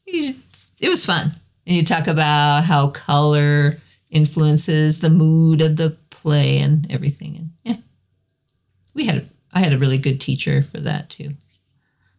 [0.79, 1.33] It was fun.
[1.67, 7.35] And you talk about how color influences the mood of the play and everything.
[7.37, 7.75] And yeah,
[8.93, 11.31] we had, I had a really good teacher for that too.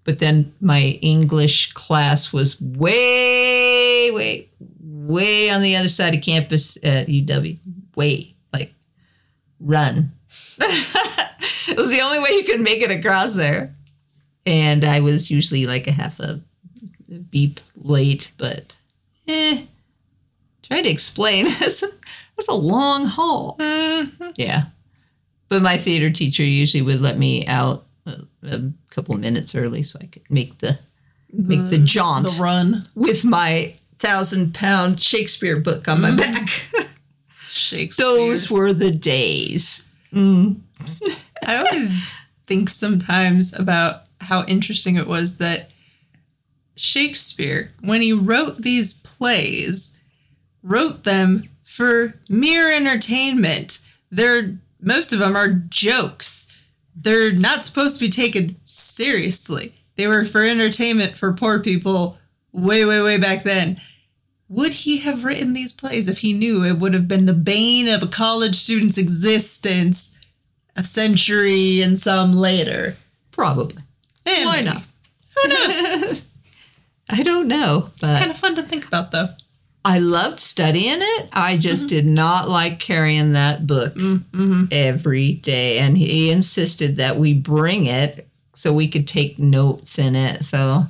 [0.05, 4.49] But then my English class was way, way,
[4.81, 7.59] way on the other side of campus at UW.
[7.97, 8.73] Way, like,
[9.61, 10.13] run.
[10.59, 13.75] it was the only way you could make it across there
[14.47, 16.41] and I was usually like a half a
[17.31, 18.77] beep late, but
[19.29, 19.63] eh.
[20.63, 21.47] Try to explain.
[22.39, 23.59] It's a, long haul.
[23.59, 24.31] Mm-hmm.
[24.37, 24.69] Yeah,
[25.51, 29.83] but my theater teacher usually would let me out a, a couple of minutes early
[29.83, 30.79] so I could make the
[31.33, 32.85] make the jaunt the run.
[32.95, 36.19] with my thousand pound Shakespeare book on my mm-hmm.
[36.75, 36.87] back.
[37.49, 38.07] Shakespeare.
[38.07, 39.89] Those were the days.
[40.13, 40.61] Mm.
[41.47, 42.09] I always
[42.47, 45.71] think sometimes about how interesting it was that
[46.77, 49.99] Shakespeare, when he wrote these plays,
[50.63, 53.79] wrote them for mere entertainment.
[54.11, 56.50] They're most of them are jokes.
[57.03, 59.75] They're not supposed to be taken seriously.
[59.97, 62.19] They were for entertainment for poor people
[62.53, 63.81] way, way, way back then.
[64.49, 67.89] Would he have written these plays if he knew it would have been the bane
[67.89, 70.19] of a college student's existence
[70.77, 72.97] a century and some later?
[73.31, 73.83] Probably.
[74.27, 74.65] Eh, Why maybe.
[74.67, 74.83] not?
[75.37, 76.23] Who knows?
[77.11, 79.29] I don't know, but kind of fun to think about, though.
[79.85, 81.29] I loved studying it.
[81.33, 81.97] I just mm-hmm.
[81.97, 84.65] did not like carrying that book mm, mm-hmm.
[84.71, 85.79] every day.
[85.79, 90.45] And he insisted that we bring it so we could take notes in it.
[90.45, 90.85] So,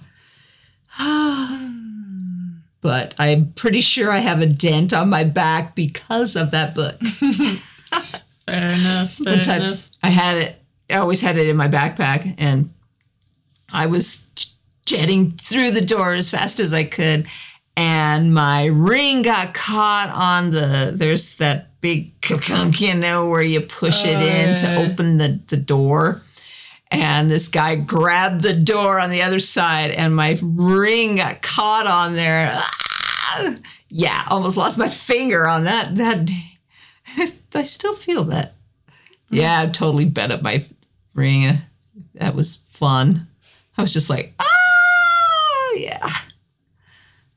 [2.80, 6.98] but I'm pretty sure I have a dent on my back because of that book.
[7.00, 9.12] Fair enough.
[9.12, 9.88] Fair One time enough.
[10.02, 12.72] I had it, I always had it in my backpack, and
[13.72, 14.26] I was
[14.84, 17.28] jetting through the door as fast as I could,
[17.76, 20.92] and my ring got caught on the.
[20.94, 24.56] There's that big kunk, you know, where you push it Oh, in yeah.
[24.56, 26.22] to open the the door.
[26.92, 31.86] And this guy grabbed the door on the other side, and my ring got caught
[31.86, 32.50] on there.
[32.52, 33.54] Ah!
[33.88, 36.58] yeah, almost lost my finger on that that day.
[37.54, 38.54] I still feel that.
[39.30, 40.64] Yeah, I totally bent up my
[41.14, 41.58] ring.
[42.14, 43.28] That was fun.
[43.78, 44.46] I was just like, ah.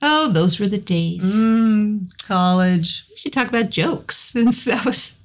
[0.06, 1.38] Oh, those were the days.
[1.38, 3.06] Mm, college.
[3.10, 5.20] We should talk about jokes since that was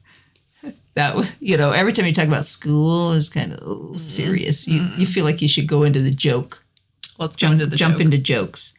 [0.95, 3.97] that was you know every time you talk about school is kind of oh, mm-hmm.
[3.97, 4.69] serious.
[4.69, 5.01] You mm-hmm.
[5.01, 6.65] you feel like you should go into the joke.
[7.19, 8.03] Let's Jump into the jump joke.
[8.03, 8.73] into jokes.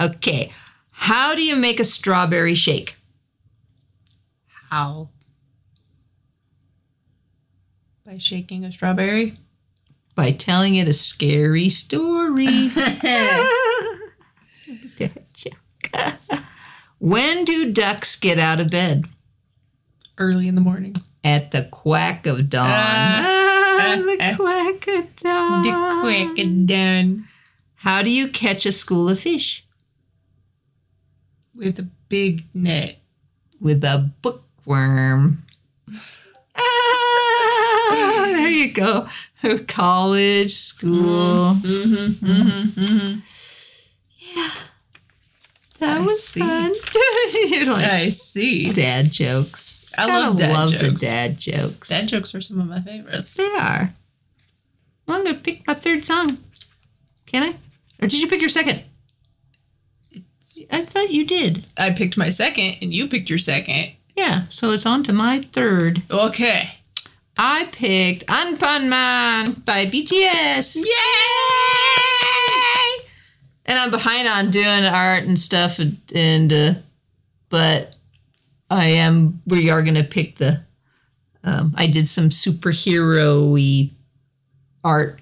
[0.00, 0.50] Okay,
[0.90, 2.96] how do you make a strawberry shake?
[4.68, 5.10] How?
[8.04, 9.38] By shaking a strawberry.
[10.16, 12.70] By telling it a scary story.
[16.98, 19.04] when do ducks get out of bed?
[20.18, 20.94] Early in the morning.
[21.24, 22.66] At the quack of dawn.
[22.68, 25.62] Ah, the quack of dawn.
[25.62, 27.28] The quack of dawn.
[27.76, 29.64] How do you catch a school of fish?
[31.54, 33.00] With a big net.
[33.60, 35.44] With a bookworm.
[37.92, 39.08] Ah, there you go.
[39.66, 41.54] College, school.
[41.54, 42.26] Mm-hmm.
[42.26, 42.80] Mm-hmm.
[42.84, 43.20] Mm-hmm.
[45.80, 46.40] That I was see.
[46.40, 46.72] fun.
[47.50, 48.72] You're like I see.
[48.72, 49.90] dad jokes.
[49.98, 51.00] I Gotta love dad love jokes.
[51.00, 51.88] the dad jokes.
[51.88, 53.34] Dad jokes are some of my favorites.
[53.34, 53.92] They are.
[55.06, 56.38] Well, I'm gonna pick my third song.
[57.26, 57.48] Can I?
[58.02, 58.84] Or did you pick your second?
[60.70, 61.66] I thought you did.
[61.78, 63.92] I picked my second, and you picked your second.
[64.16, 66.02] Yeah, so it's on to my third.
[66.10, 66.74] Okay.
[67.38, 70.76] I picked Anpanman by BTS.
[70.76, 72.19] Yay!
[73.70, 76.74] And I'm behind on doing art and stuff, and, and uh,
[77.50, 77.94] but
[78.68, 79.42] I am.
[79.46, 80.62] We are gonna pick the.
[81.44, 83.92] Um, I did some superhero-y
[84.82, 85.20] art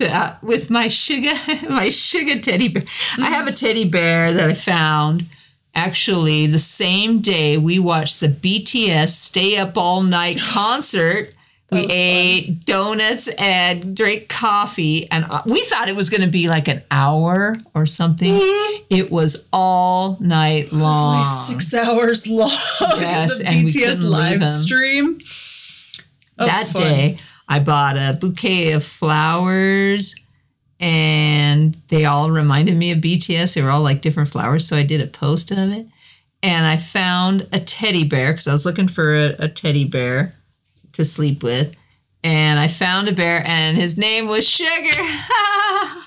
[0.00, 1.34] uh, with my sugar,
[1.68, 2.82] my sugar teddy bear.
[3.18, 5.26] I have a teddy bear that I found
[5.74, 11.34] actually the same day we watched the BTS Stay Up All Night concert.
[11.72, 11.96] We was fun.
[11.96, 16.68] ate donuts and drank coffee, and uh, we thought it was going to be like
[16.68, 18.32] an hour or something.
[18.90, 21.18] it was all night long.
[21.18, 22.50] Like six hours long.
[22.98, 25.18] Yes, the and we BTS live stream.
[26.36, 30.16] That, that day i bought a bouquet of flowers
[30.80, 34.82] and they all reminded me of bts they were all like different flowers so i
[34.82, 35.86] did a post of it
[36.42, 40.34] and i found a teddy bear because i was looking for a, a teddy bear
[40.92, 41.76] to sleep with.
[42.24, 45.02] And i found a bear and his name was sugar.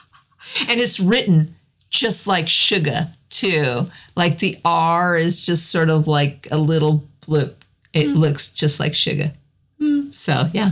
[0.69, 1.55] And it's written
[1.89, 3.89] just like sugar too.
[4.15, 7.65] Like the r is just sort of like a little blip.
[7.93, 8.13] It hmm.
[8.13, 9.33] looks just like sugar.
[9.79, 10.11] Hmm.
[10.11, 10.71] So yeah.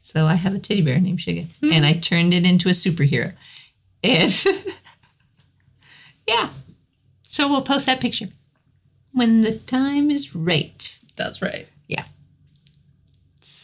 [0.00, 1.72] So I have a teddy bear named Sugar, hmm.
[1.72, 3.32] and I turned it into a superhero.
[4.02, 4.44] And
[6.28, 6.50] yeah,
[7.26, 8.28] so we'll post that picture
[9.12, 10.98] when the time is right.
[11.16, 11.68] That's right.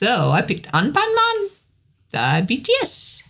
[0.02, 1.50] So I picked Anpanman,
[2.10, 3.28] the BTS.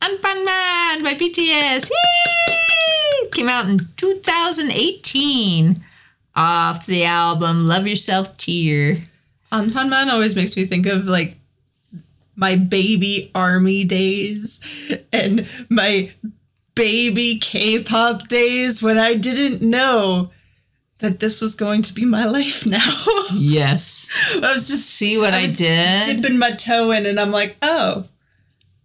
[0.00, 1.90] Anpanman by BTS.
[1.90, 3.28] Yay!
[3.32, 5.82] Came out in 2018
[6.36, 9.02] off the album Love Yourself Tear.
[9.50, 11.36] Anpanman always makes me think of like
[12.36, 14.60] my baby army days
[15.12, 16.12] and my
[16.78, 20.30] baby K-pop days when I didn't know
[21.00, 22.78] that this was going to be my life now.
[23.34, 24.08] Yes.
[24.34, 26.04] I was just See what I, was did?
[26.06, 28.04] dipping my toe in and I'm like, "Oh.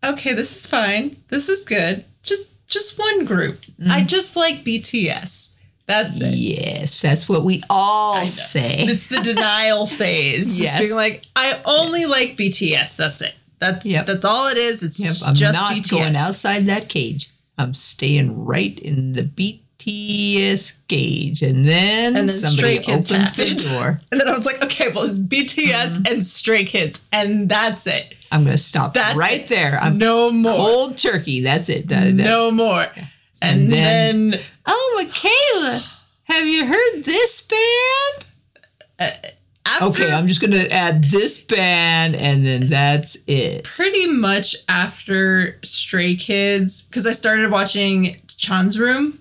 [0.04, 1.16] Okay, this is fine.
[1.30, 2.04] This is good.
[2.24, 3.64] Just just one group.
[3.90, 4.08] I mm.
[4.08, 5.52] just like BTS.
[5.86, 8.84] That's it." Yes, that's what we all say.
[8.90, 10.58] It's the denial phase.
[10.58, 10.80] Just Yes.
[10.82, 12.98] being like, I only like BTS.
[12.98, 13.36] That's it.
[13.60, 14.06] That's Yep.
[14.08, 14.84] that's all it is.
[14.84, 15.90] It's Yep, I'm just not BTS.
[15.92, 17.33] going outside that cage.
[17.58, 23.64] I'm staying right in the BTS cage, and then, And then somebody opens the happened.
[23.64, 24.02] door.
[24.12, 26.14] And then I was like, okay, well, it's BTS Mm-hmm.
[26.14, 28.16] and Stray Kids, and that's it.
[28.32, 29.48] I'm going to stop That's right it.
[29.48, 29.78] there.
[29.80, 30.52] I'm no more.
[30.54, 31.42] cold turkey.
[31.42, 31.90] That's it.
[31.90, 32.84] No more.
[32.94, 33.04] And,
[33.42, 35.84] And then, then- Oh, Michala,
[36.24, 38.26] have you heard this band?
[39.66, 43.64] After Okay, I'm just to add this band, and then that's it.
[43.64, 49.20] pretty much after Stray Kids, because I started watching Chan's Room,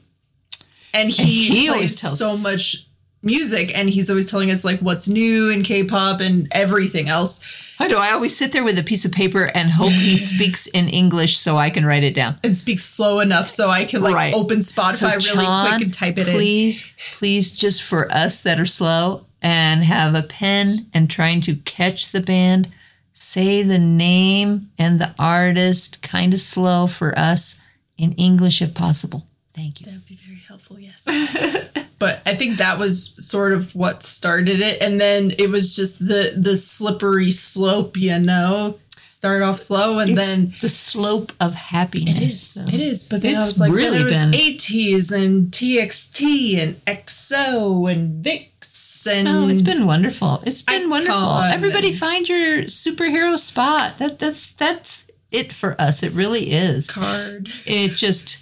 [0.92, 2.86] and he, And he plays always tells- so much
[3.22, 7.40] music, and he's always telling us like what's new in K-pop and everything else.
[7.78, 10.66] I do I always sit there with a piece of paper and hope he speaks
[10.66, 12.38] in English so I can write it down?
[12.42, 14.34] and speak slow enough so I can like Right.
[14.34, 16.34] open Spotify really Chan, quick and type it in.
[16.34, 21.56] please, please, just for us that are slow and have a pen and trying to
[21.56, 22.68] catch the band,
[23.12, 27.60] say the name and the artist kind of slow for us
[27.98, 29.26] in English if possible?
[29.54, 29.86] Thank you.
[29.86, 31.04] That would be very helpful, yes.
[31.98, 34.82] but I think that was sort of what started it.
[34.82, 38.78] And then it was just the the slippery slope, you know.
[39.08, 42.16] Start off slow and It's then the slope of happiness.
[42.16, 42.42] it is.
[42.42, 42.62] so.
[42.62, 43.04] It is.
[43.04, 47.92] But then I was like, really then there was been- ATEEZ and TXT and EXO
[47.92, 48.24] and
[49.06, 50.42] And Oh, it's been wonderful.
[50.46, 51.38] It's been wonderful.
[51.42, 53.98] Everybody find your superhero spot.
[53.98, 56.02] That that's that's it for us.
[56.02, 56.88] It really is.
[56.90, 57.48] card.
[57.66, 58.38] It just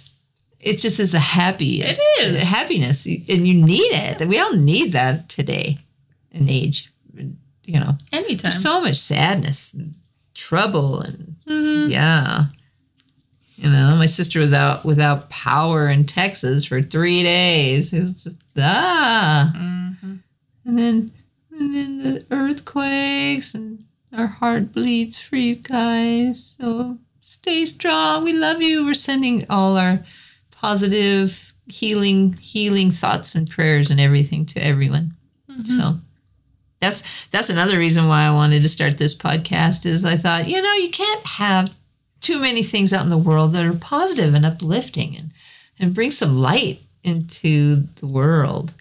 [0.59, 2.37] it just is a happy It is.
[2.43, 4.27] happiness and you need it.
[4.27, 5.79] We all need that today
[6.31, 6.91] in age.
[7.63, 8.51] You know, Anytime.
[8.51, 9.95] so much sadness and
[10.33, 11.91] trouble and Mm-hmm.
[11.91, 12.45] yeah.
[13.55, 17.93] You know, my sister was out without power in Texas for three days.
[17.93, 19.70] It was just ah, Mm-hmm.
[20.71, 21.11] And then
[21.51, 23.83] and then the earthquakes and
[24.15, 26.55] our heart bleeds for you guys.
[26.57, 28.23] So stay strong.
[28.23, 28.85] We love you.
[28.85, 30.03] We're sending all our
[30.51, 35.13] positive healing healing thoughts and prayers and everything to everyone.
[35.49, 35.79] Mm-hmm.
[35.79, 35.99] So
[36.79, 40.61] that's that's another reason why I wanted to start this podcast is I thought, you
[40.61, 41.75] know, you can't have
[42.21, 45.31] too many things out in the world that are positive and uplifting and
[45.79, 48.73] and bring some light into the world.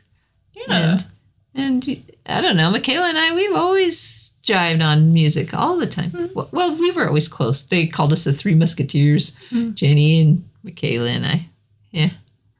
[0.54, 0.64] yeah.
[0.68, 1.06] And
[1.54, 6.30] and I don't know, Michala and I, we've always jived on music all the time.
[6.34, 7.62] Well, well, we were always close.
[7.62, 9.36] They called us the Three Musketeers,
[9.74, 11.48] Jenny and Michala and I.
[11.90, 12.10] Yeah,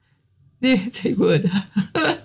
[0.59, 1.49] they, they would.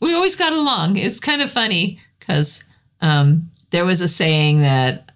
[0.00, 0.96] we always got along.
[0.96, 2.64] It's kind of funny because
[3.00, 5.12] um, there was a saying that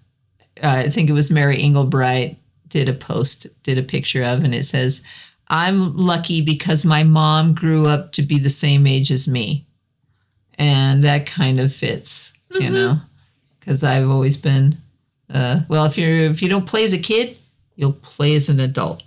[0.61, 2.37] uh, I think it was Mary Engelbreit
[2.67, 5.03] did a post, did a picture of, and it says,
[5.47, 9.67] I'm lucky because my mom grew up to be the same age as me.
[10.55, 12.99] And that kind of fits, you know,
[13.59, 14.77] because I've always been,
[15.33, 17.37] uh, well, if you're, if you don't play as a kid,
[17.75, 19.03] you'll play as an adult.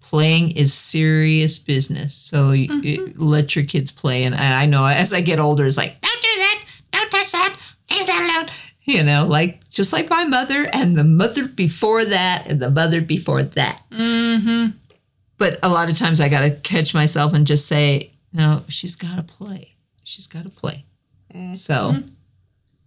[0.00, 2.14] Playing is serious business.
[2.14, 4.24] So you, you let your kids play.
[4.24, 6.64] And I, I know as I get older, it's like, don't do that.
[6.92, 7.56] Don't touch that.
[7.90, 8.54] Leave that alone.
[8.84, 13.00] You know, like just like my mother and the mother before that and the mother
[13.00, 13.82] before that.
[13.90, 14.76] Mm-hmm.
[15.38, 18.96] But a lot of times I got to catch myself and just say, no, she's
[18.96, 19.75] got to play.
[20.06, 20.84] She's got to play.
[21.54, 21.96] So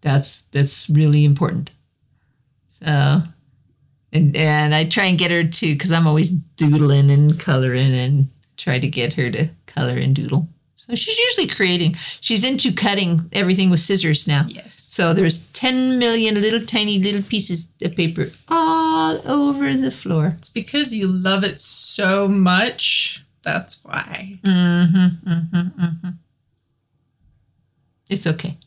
[0.01, 1.71] that's that's really important.
[2.69, 3.23] So
[4.13, 8.29] and and I try and get her to because I'm always doodling and coloring and
[8.55, 10.47] try to get her to color and doodle.
[10.75, 11.95] So she's usually creating.
[12.21, 14.45] She's into cutting everything with scissors now.
[14.47, 14.73] Yes.
[14.87, 20.35] So there's 10 million little tiny little pieces of paper all over the floor.
[20.37, 23.25] It's because you love it so much.
[23.43, 24.39] That's why.
[24.43, 26.09] Mm-hmm, mm-hmm, mm-hmm.
[28.09, 28.57] It's okay.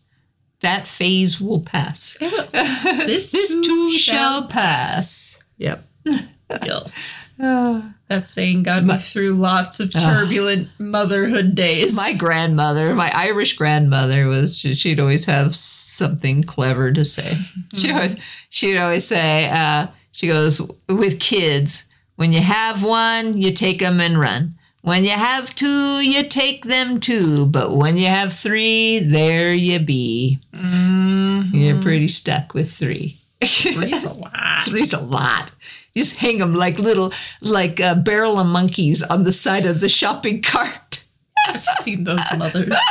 [0.61, 2.16] That phase will pass.
[2.20, 5.45] this This too shall pass.
[5.59, 5.84] Yep.
[6.62, 7.34] Yes.
[7.40, 7.95] Ah.
[8.09, 9.99] That saying got me through lots of ah.
[9.99, 11.97] turbulent motherhood days.
[11.97, 17.22] My grandmother, my Irish grandmother, was she- she'd always have something clever to say.
[17.22, 17.76] Mm-hmm.
[17.78, 18.16] She always
[18.51, 21.84] she'd always say, uh, she goes with kids.
[22.16, 24.55] When you have one, you take them and run.
[24.83, 27.47] When you have two, you take them too.
[27.47, 30.41] But when you have three, there you be.
[30.53, 33.18] You're pretty stuck with three.
[33.43, 34.64] Three's a lot.
[34.64, 35.53] Three's a lot.
[35.95, 39.80] You just hang them like little, like a barrel of monkeys on the side of
[39.80, 41.05] the shopping cart.
[41.49, 42.74] I've seen those mothers.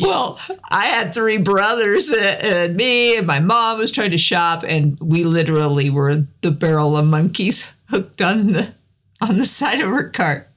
[0.00, 0.38] Well,
[0.70, 4.98] I had three brothers uh, and me and my mom was trying to shop, and
[5.00, 8.74] we literally were the barrel of monkeys hooked on the
[9.20, 10.47] on the side of her cart.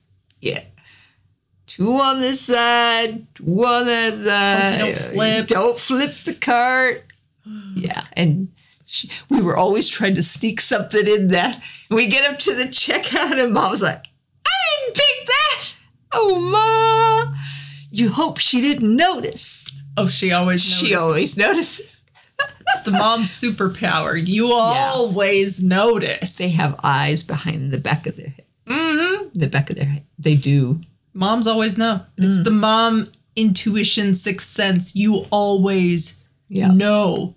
[0.42, 0.64] Yeah.
[1.68, 4.80] Two on this side, two on that side.
[4.80, 5.48] don't flip.
[5.48, 7.06] Don't flip the cart.
[7.76, 8.50] Yeah, and
[8.86, 11.62] she, we were always trying to sneak something in that.
[11.90, 14.06] We get up to the checkout, and Mom's like,
[14.46, 14.52] "I
[14.86, 15.74] didn't pick that."
[16.14, 16.40] Oh,
[17.32, 17.38] Ma!
[17.90, 19.64] You hope she didn't notice.
[19.98, 20.88] Oh, she always notices.
[20.88, 22.04] She always notices.
[22.76, 24.20] It's the mom's superpower.
[24.26, 26.38] You always notice.
[26.38, 28.46] They have eyes behind the back of their head.
[28.72, 29.30] Mm-hmm.
[29.40, 30.06] The back of their head.
[30.20, 30.82] They do.
[31.14, 32.02] Moms always know.
[32.18, 32.44] It's mm.
[32.44, 34.96] the mom intuition, sixth sense.
[34.96, 36.72] You always Yeah.
[36.72, 37.36] know.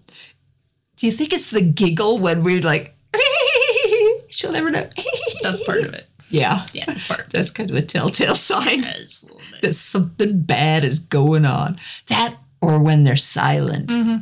[0.96, 2.94] Do you think it's the giggle when we're like,
[4.28, 4.88] she'll never know?
[5.42, 6.06] That's part of it.
[6.30, 6.66] yeah.
[6.72, 7.32] Yeah, that's part of it.
[7.32, 9.62] That's kind of a telltale sign Yes, a little bit.
[9.62, 11.78] that something bad is going on.
[12.06, 13.88] That or when they're silent.
[13.90, 14.16] Mm-hmm.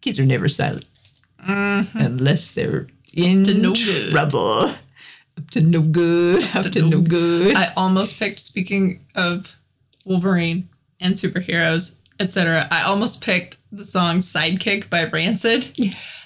[0.00, 0.86] Kids are never silent
[1.46, 1.98] mm-hmm.
[1.98, 4.12] unless they're in to no good.
[5.38, 6.44] Up to no good.
[6.56, 7.56] Up, to, no good.
[7.56, 9.56] I almost picked, speaking of
[10.04, 10.68] Wolverine
[11.00, 12.68] and superheroes, etc.
[12.70, 15.72] I almost picked the song Sidekick by Rancid.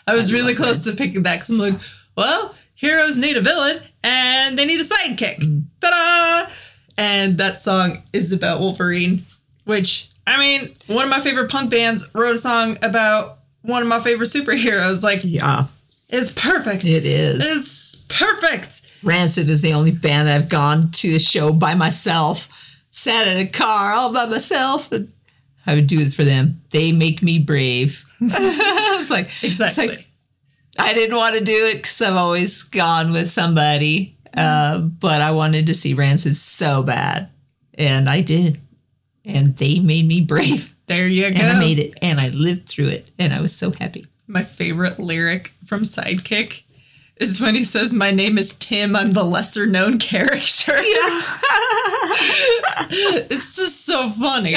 [0.07, 1.75] I was I really close to picking that because I'm like,
[2.17, 5.39] well, heroes need a villain and they need a sidekick.
[5.39, 5.65] Mm.
[5.81, 5.91] Ta
[6.49, 6.53] da!
[6.97, 9.25] And that song is about Wolverine,
[9.65, 13.89] which, I mean, one of my favorite punk bands wrote a song about one of
[13.89, 15.03] my favorite superheroes.
[15.03, 15.67] Like, Yeah,
[16.09, 16.85] it's perfect.
[16.85, 17.45] it is.
[17.45, 18.83] It's perfect.
[19.05, 22.49] Rancid is the only band I've gone to a show by myself,
[22.91, 25.13] sat in a car all by myself, and
[25.67, 26.63] I would do it for them.
[26.71, 28.05] They make me brave.
[28.21, 29.89] it's like it's Exactly.
[29.89, 30.09] like,
[30.79, 35.31] I didn't want to do it because I've always gone with somebody, uh, but I
[35.31, 37.31] wanted to see Rancid so bad,
[37.75, 38.61] and I did,
[39.25, 41.39] and they made me brave, there you go.
[41.39, 44.07] and I made it, and I lived through it, and I was so happy.
[44.27, 46.63] My favorite lyric from Sidekick
[47.17, 50.73] is when he says, My name is Tim, I'm the lesser known character.
[50.73, 51.23] Yeah.
[52.91, 54.57] it's just so funny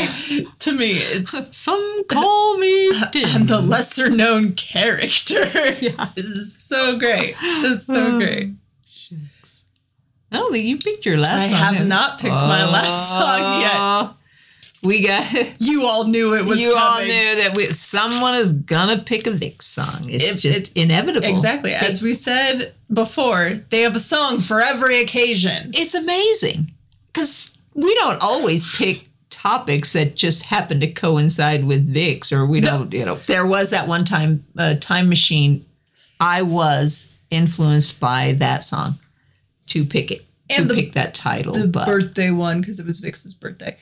[0.59, 0.93] to me.
[0.93, 3.25] It's Some call me Tim.
[3.25, 5.45] I'm the lesser known character.
[5.79, 6.09] Yeah.
[6.15, 7.35] It's so great.
[7.41, 8.53] It's so oh, great.
[8.85, 9.63] Shucks.
[10.31, 11.57] I don't think you picked your last I song.
[11.57, 13.71] have have not picked my last song yet.
[13.75, 14.16] Oh.
[14.83, 15.25] We got
[15.59, 19.31] You all knew it was you all knew that we, someone is gonna pick a
[19.31, 20.01] VIXX song.
[20.07, 21.27] It's It- just it- inevitable.
[21.27, 21.73] Exactly.
[21.73, 25.71] As we said before, they have a song for every occasion.
[25.73, 26.71] it's amazing
[27.07, 32.59] because we don't always pick topics that just happen to coincide with VIXX, or we
[32.59, 32.91] don't.
[32.93, 35.65] You know, there was that one time uh, time machine.
[36.19, 38.97] I was influenced by that song
[39.67, 42.85] to pick it to And the- pick that title, The but birthday one, because it
[42.85, 43.77] was VIXX's birthday.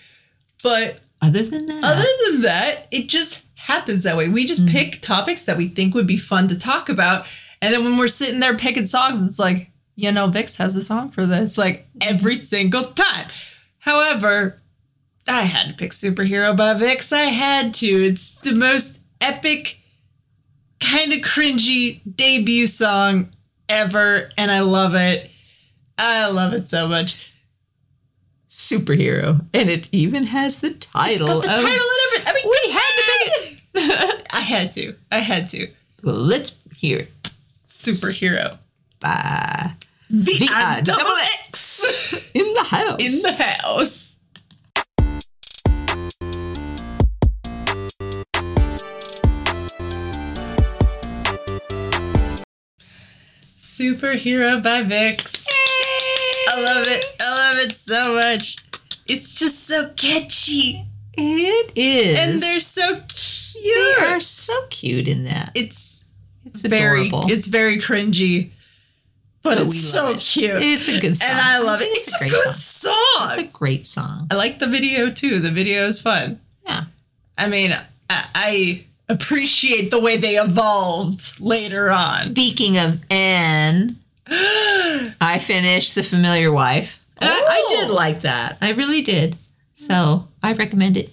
[0.66, 4.30] But other than that, other than that, it just happens that way.
[4.30, 4.76] We just mm-hmm.
[4.76, 7.28] pick topics that we think would be fun to talk about.
[7.62, 10.82] And then when we're sitting there picking songs, it's like, you know, VIXX has a
[10.82, 13.28] song for this, like every single time.
[13.78, 14.56] However,
[15.28, 17.14] I had to pick Superhero by VIXX.
[17.14, 17.86] I had to.
[17.86, 19.82] It's the most epic,
[20.80, 23.36] kind of cringy debut song
[23.70, 24.32] ever.
[24.36, 25.30] And I love it.
[26.00, 27.35] I love it so much.
[28.60, 31.28] Superhero, and it even has the It's title.
[31.28, 32.28] got the of- title and everything.
[32.28, 34.28] I mean, We had to pick it.
[34.34, 34.96] I had to.
[35.12, 35.68] I had to.
[36.04, 37.12] Well, let's hear it.
[37.68, 38.58] Superhero.
[39.02, 39.74] Bye.
[40.10, 41.16] V I I double double
[41.50, 43.00] X In the house.
[43.02, 44.20] in the house.
[53.56, 55.48] Superhero by VIXX.
[56.48, 57.06] I love it.
[57.22, 58.58] I love it so much.
[59.08, 60.86] It's just so catchy.
[61.18, 62.18] It is.
[62.20, 63.98] And they're so cute.
[64.00, 65.52] They are so cute in that.
[65.56, 66.06] It's
[66.46, 67.32] It's very adorable.
[67.32, 68.52] it's very cringy.
[69.42, 70.20] But, But it's so it.
[70.20, 70.52] cute.
[70.62, 71.30] It's a good song.
[71.30, 71.86] and I love it.
[71.86, 72.94] think It's, a, great good song.
[73.20, 73.30] song.
[73.30, 74.28] It's a great song.
[74.32, 75.40] I like the video too.
[75.40, 76.40] The video is fun.
[76.66, 76.86] Yeah.
[77.38, 77.72] I mean,
[78.10, 82.32] I, I appreciate the way they evolved later on.
[82.32, 83.98] Speaking of Anne,
[85.22, 87.06] I finished The Familiar Wife.
[87.18, 87.76] And I, I Oh.
[87.86, 88.58] did like that.
[88.62, 89.38] I really did.
[89.74, 91.12] So I recommend it.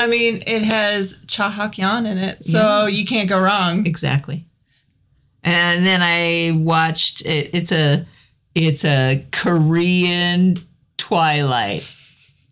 [0.00, 3.84] I mean, it has Cha Hak Yeon in it, so you can't go wrong.
[3.86, 4.44] Exactly.
[5.42, 8.06] And then I watched it, it's a
[8.54, 10.58] it's a Korean
[10.98, 11.92] Twilight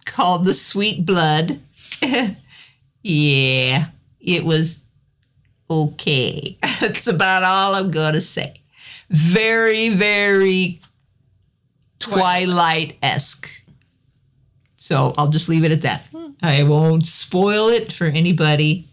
[0.07, 1.59] called The Sweet Blood.
[3.03, 3.87] yeah,
[4.21, 4.81] it was
[5.71, 6.59] okay.
[6.81, 8.55] That's about all I'm going to say.
[9.11, 10.81] Very very
[11.99, 13.63] Twilight-esque.
[14.77, 16.07] So I'll just leave it at that.
[16.13, 16.31] Hmm.
[16.43, 18.87] I won't spoil it for anybody.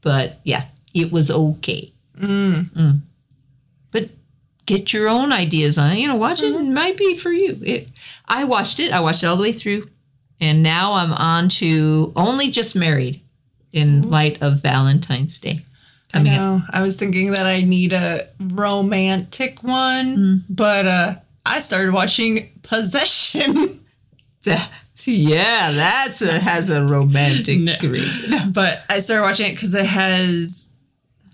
[0.00, 1.92] But yeah, it was okay.
[2.18, 3.00] Mm.
[3.90, 4.10] But
[4.66, 5.98] get your own ideas on it.
[5.98, 6.52] You know, watch it.
[6.52, 6.70] Mm-hmm.
[6.70, 7.58] It might be for you.
[7.62, 7.88] It,
[8.26, 8.92] I watched it.
[8.92, 9.88] I watched it all the way through.
[10.40, 13.20] And now I'm on to Only Just Married
[13.72, 14.08] in hmm.
[14.08, 15.60] light of Valentine's Day
[16.14, 16.62] I know.
[16.70, 20.42] I was thinking that I need a romantic one, mm.
[20.48, 23.84] but uh, I started watching Possession.
[25.04, 27.58] Yeah, that's a, has a romantic
[28.28, 28.50] No.
[28.50, 30.70] but I started watching it because it has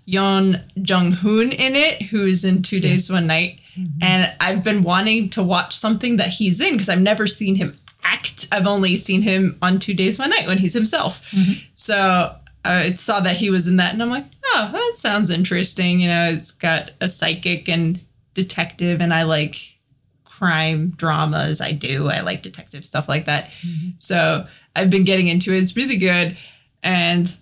[0.07, 4.01] Yeon Jung Hoon in it, who is in Two Days One Night, mm-hmm.
[4.01, 7.75] and I've been wanting to watch something that he's in because I've never seen him
[8.03, 8.47] act.
[8.51, 11.31] I've only seen him on Two Days One Night when he's himself.
[11.31, 11.53] Mm-hmm.
[11.73, 15.99] So I saw that he was in that, and I'm like, oh, that sounds interesting.
[15.99, 17.99] You know, it's got a psychic and
[18.33, 19.75] detective, and I like
[20.23, 21.61] crime dramas.
[21.61, 22.09] I do.
[22.09, 23.45] I like detective stuff like that.
[23.45, 23.89] Mm-hmm.
[23.97, 25.59] So I've been getting into it.
[25.59, 26.37] It's really good.
[26.83, 27.35] And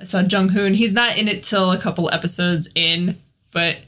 [0.00, 0.74] I saw Jung Hoon.
[0.74, 3.18] He's not in it till a couple episodes in,
[3.52, 3.78] but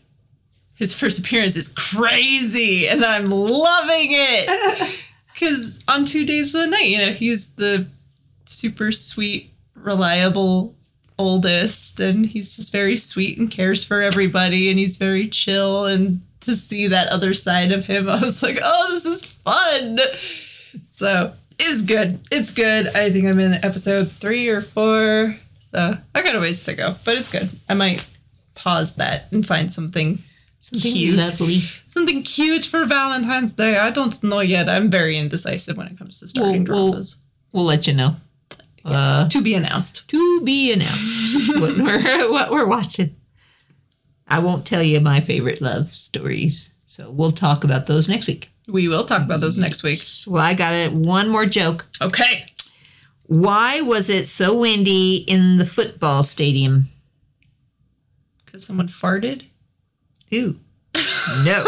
[0.74, 5.00] his first appearance is crazy, and I'm loving it.
[5.34, 7.88] Because on two days one night, you know, he's the
[8.44, 9.52] super sweet
[9.84, 10.74] reliable
[11.18, 16.20] oldest and he's just very sweet and cares for everybody and he's very chill and
[16.40, 19.98] to see that other side of him I was like oh this is fun.
[20.90, 22.18] So it's good.
[22.32, 22.88] It's good.
[22.96, 26.96] I think I'm in episode three or four so I got a ways to go
[27.04, 27.48] but it's good.
[27.68, 28.04] I might
[28.56, 30.18] pause that and find something
[30.58, 31.16] Something Cute.
[31.18, 31.60] lovely.
[31.86, 33.76] something cute for Valentine's Day.
[33.76, 34.66] I don't know yet.
[34.66, 37.16] I'm very indecisive when it comes to starting We'll- we'll- dramas.
[37.52, 38.16] We'll let you know.
[38.84, 43.16] Uh, to be announced to be announced what we're what we're watching.
[44.28, 48.50] I won't tell you my favorite love stories, so we'll talk about those next week.
[48.68, 50.92] we will talk about those next week Well, I got it.
[50.92, 51.86] One more joke.
[52.02, 52.44] okay
[53.26, 56.88] Why was it so windy in the football stadium?
[58.44, 59.44] because someone farted
[60.32, 60.58] Ooh,
[61.44, 61.64] no.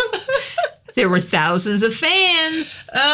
[0.96, 2.82] There were thousands of fans.
[2.92, 3.06] Uh-huh.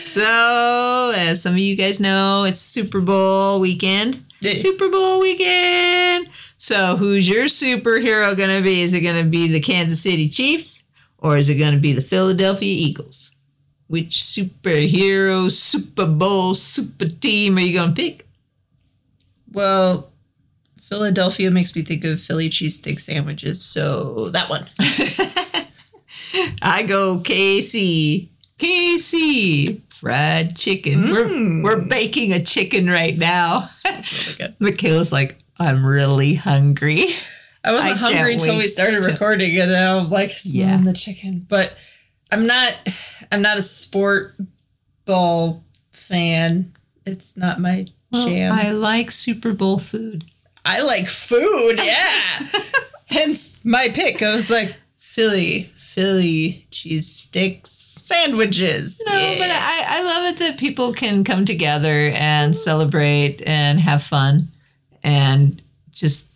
[0.00, 4.22] so, as some of you guys know, it's Super Bowl weekend.
[4.42, 6.28] Super Bowl weekend.
[6.58, 8.82] So, who's your superhero going to be?
[8.82, 10.84] Is it going to be the Kansas City Chiefs
[11.18, 13.30] or is it going to be the Philadelphia Eagles?
[13.86, 18.26] Which superhero, Super Bowl, super team are you going to pick?
[19.50, 20.11] Well,
[20.92, 24.68] Philadelphia makes me think of Philly cheesesteak sandwiches, so that one.
[26.62, 28.28] I go KC.
[28.58, 29.80] KC.
[29.94, 31.10] Fried chicken.
[31.10, 31.62] We're mm.
[31.62, 33.68] we're baking a chicken right now.
[33.84, 34.56] That's really good.
[34.60, 37.06] Michala's like, I'm really hungry.
[37.64, 40.92] I wasn't I hungry until we started to- recording and I'm like smelling Yeah.
[40.92, 41.46] the chicken.
[41.48, 41.74] But
[42.30, 42.74] I'm not
[43.30, 44.34] I'm not a sport
[45.06, 46.74] ball fan.
[47.06, 48.52] It's not my jam.
[48.52, 50.24] I like Super Bowl food.
[50.64, 52.46] I like food, yeah.
[53.06, 54.22] Hence my pick.
[54.22, 59.02] I was like, Philly, Philly cheese sticks sandwiches.
[59.06, 59.34] No, yeah.
[59.38, 64.48] but I, I love it that people can come together and celebrate and have fun
[65.02, 65.60] and
[65.92, 66.26] just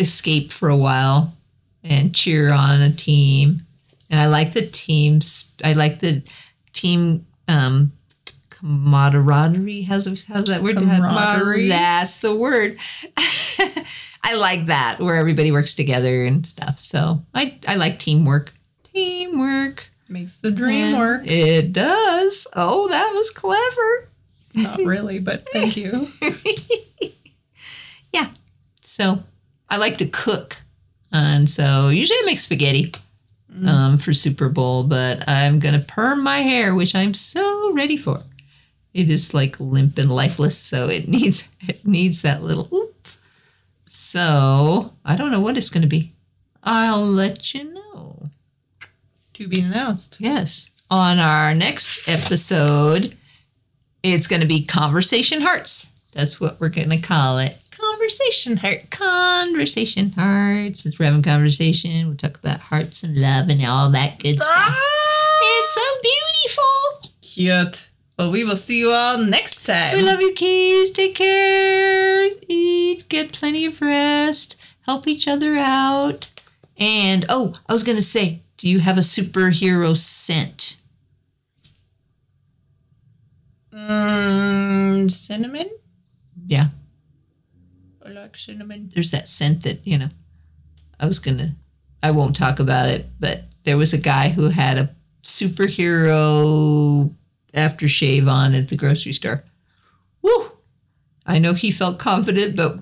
[0.00, 1.34] escape for a while
[1.82, 3.62] and cheer on a team.
[4.10, 5.52] And I like the teams.
[5.64, 6.22] I like the
[6.72, 7.92] team um,
[8.60, 9.82] camaraderie.
[9.82, 10.74] How's, how's that word?
[10.74, 11.68] Camaraderie?
[11.68, 12.78] That's the word.
[14.22, 16.78] I like that where everybody works together and stuff.
[16.78, 18.52] So I, I like teamwork.
[18.92, 19.90] Teamwork.
[20.08, 21.22] makes the dream And work.
[21.26, 22.46] It does.
[22.54, 24.08] Oh, that was clever.
[24.54, 26.08] Not really, but thank you.
[28.12, 28.30] Yeah.
[28.80, 29.22] So
[29.68, 30.62] I like to cook.
[31.12, 32.94] And so usually I make spaghetti
[33.66, 37.98] um, for Super Bowl, but I'm going to perm my hair, which I'm so ready
[37.98, 38.22] for.
[38.96, 43.08] It is like limp and lifeless, so it needs it needs that little oop.
[43.84, 46.14] So I don't know what it's going to be.
[46.62, 48.30] I'll let you know.
[49.34, 50.16] to be announced.
[50.18, 50.70] Yes.
[50.90, 53.14] On our next episode,
[54.02, 55.92] it's going to be Conversation Hearts.
[56.14, 57.62] That's what we're going to call it.
[57.70, 58.88] Conversation heart.
[58.90, 60.82] Conversation Hearts.
[60.82, 64.54] Since we're having conversation, we'll talk about hearts and love and all that good stuff.
[64.56, 64.82] Ah!
[65.42, 67.12] It's so beautiful.
[67.20, 67.88] Cute.
[68.18, 69.94] Well, we will see you all next time.
[69.94, 70.90] We love you, kids.
[70.90, 72.30] Take care.
[72.48, 73.08] Eat.
[73.08, 74.56] Get plenty of rest.
[74.86, 76.30] Help each other out.
[76.78, 80.80] And, oh, I was going to say, do you have a superhero scent?
[83.74, 85.70] Mm, cinnamon?
[86.46, 86.68] Yeah.
[88.04, 88.88] I like cinnamon.
[88.94, 90.08] there's that scent that you know
[91.00, 91.56] i was gonna
[92.04, 94.94] i won't talk about it but there was a guy who had a
[95.24, 97.12] superhero
[97.56, 99.44] aftershave on at the grocery store
[100.22, 100.52] Woo!
[101.26, 102.78] i know he felt confident but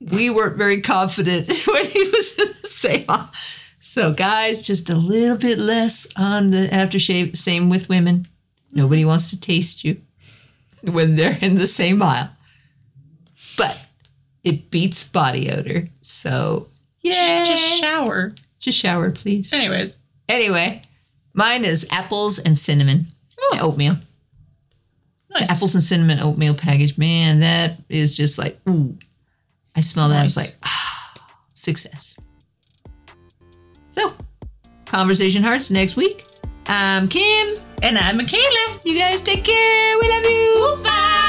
[0.00, 3.30] we weren't very confident when he was in the same aisle.
[3.80, 8.28] so guys just a little bit less on the aftershave same with women
[8.72, 10.00] nobody wants to taste you
[10.82, 12.30] when they're in the same aisle
[13.56, 13.86] but
[14.44, 15.84] it beats body odor.
[16.00, 16.68] So,
[17.02, 17.44] yeah.
[17.44, 18.32] Just shower.
[18.58, 19.52] Just shower, please.
[19.52, 19.98] Anyways.
[20.28, 20.82] Anyway,
[21.34, 23.08] mine is apples and cinnamon.
[23.38, 23.58] Oh.
[23.60, 23.98] Oatmeal.
[25.30, 25.50] Nice.
[25.50, 26.96] Apples and cinnamon oatmeal package.
[26.98, 28.96] Man, that is just like, ooh.
[29.76, 30.24] I smell that.
[30.26, 30.46] It's Nice.
[30.46, 31.14] like, ah,
[31.54, 32.18] success.
[33.92, 34.12] So,
[34.86, 36.22] Conversation Hearts next week.
[36.66, 37.54] I'm Kim.
[37.82, 38.84] And I'm Michala.
[38.84, 39.98] You guys take care.
[40.00, 40.82] We love you.
[40.82, 41.24] Bye.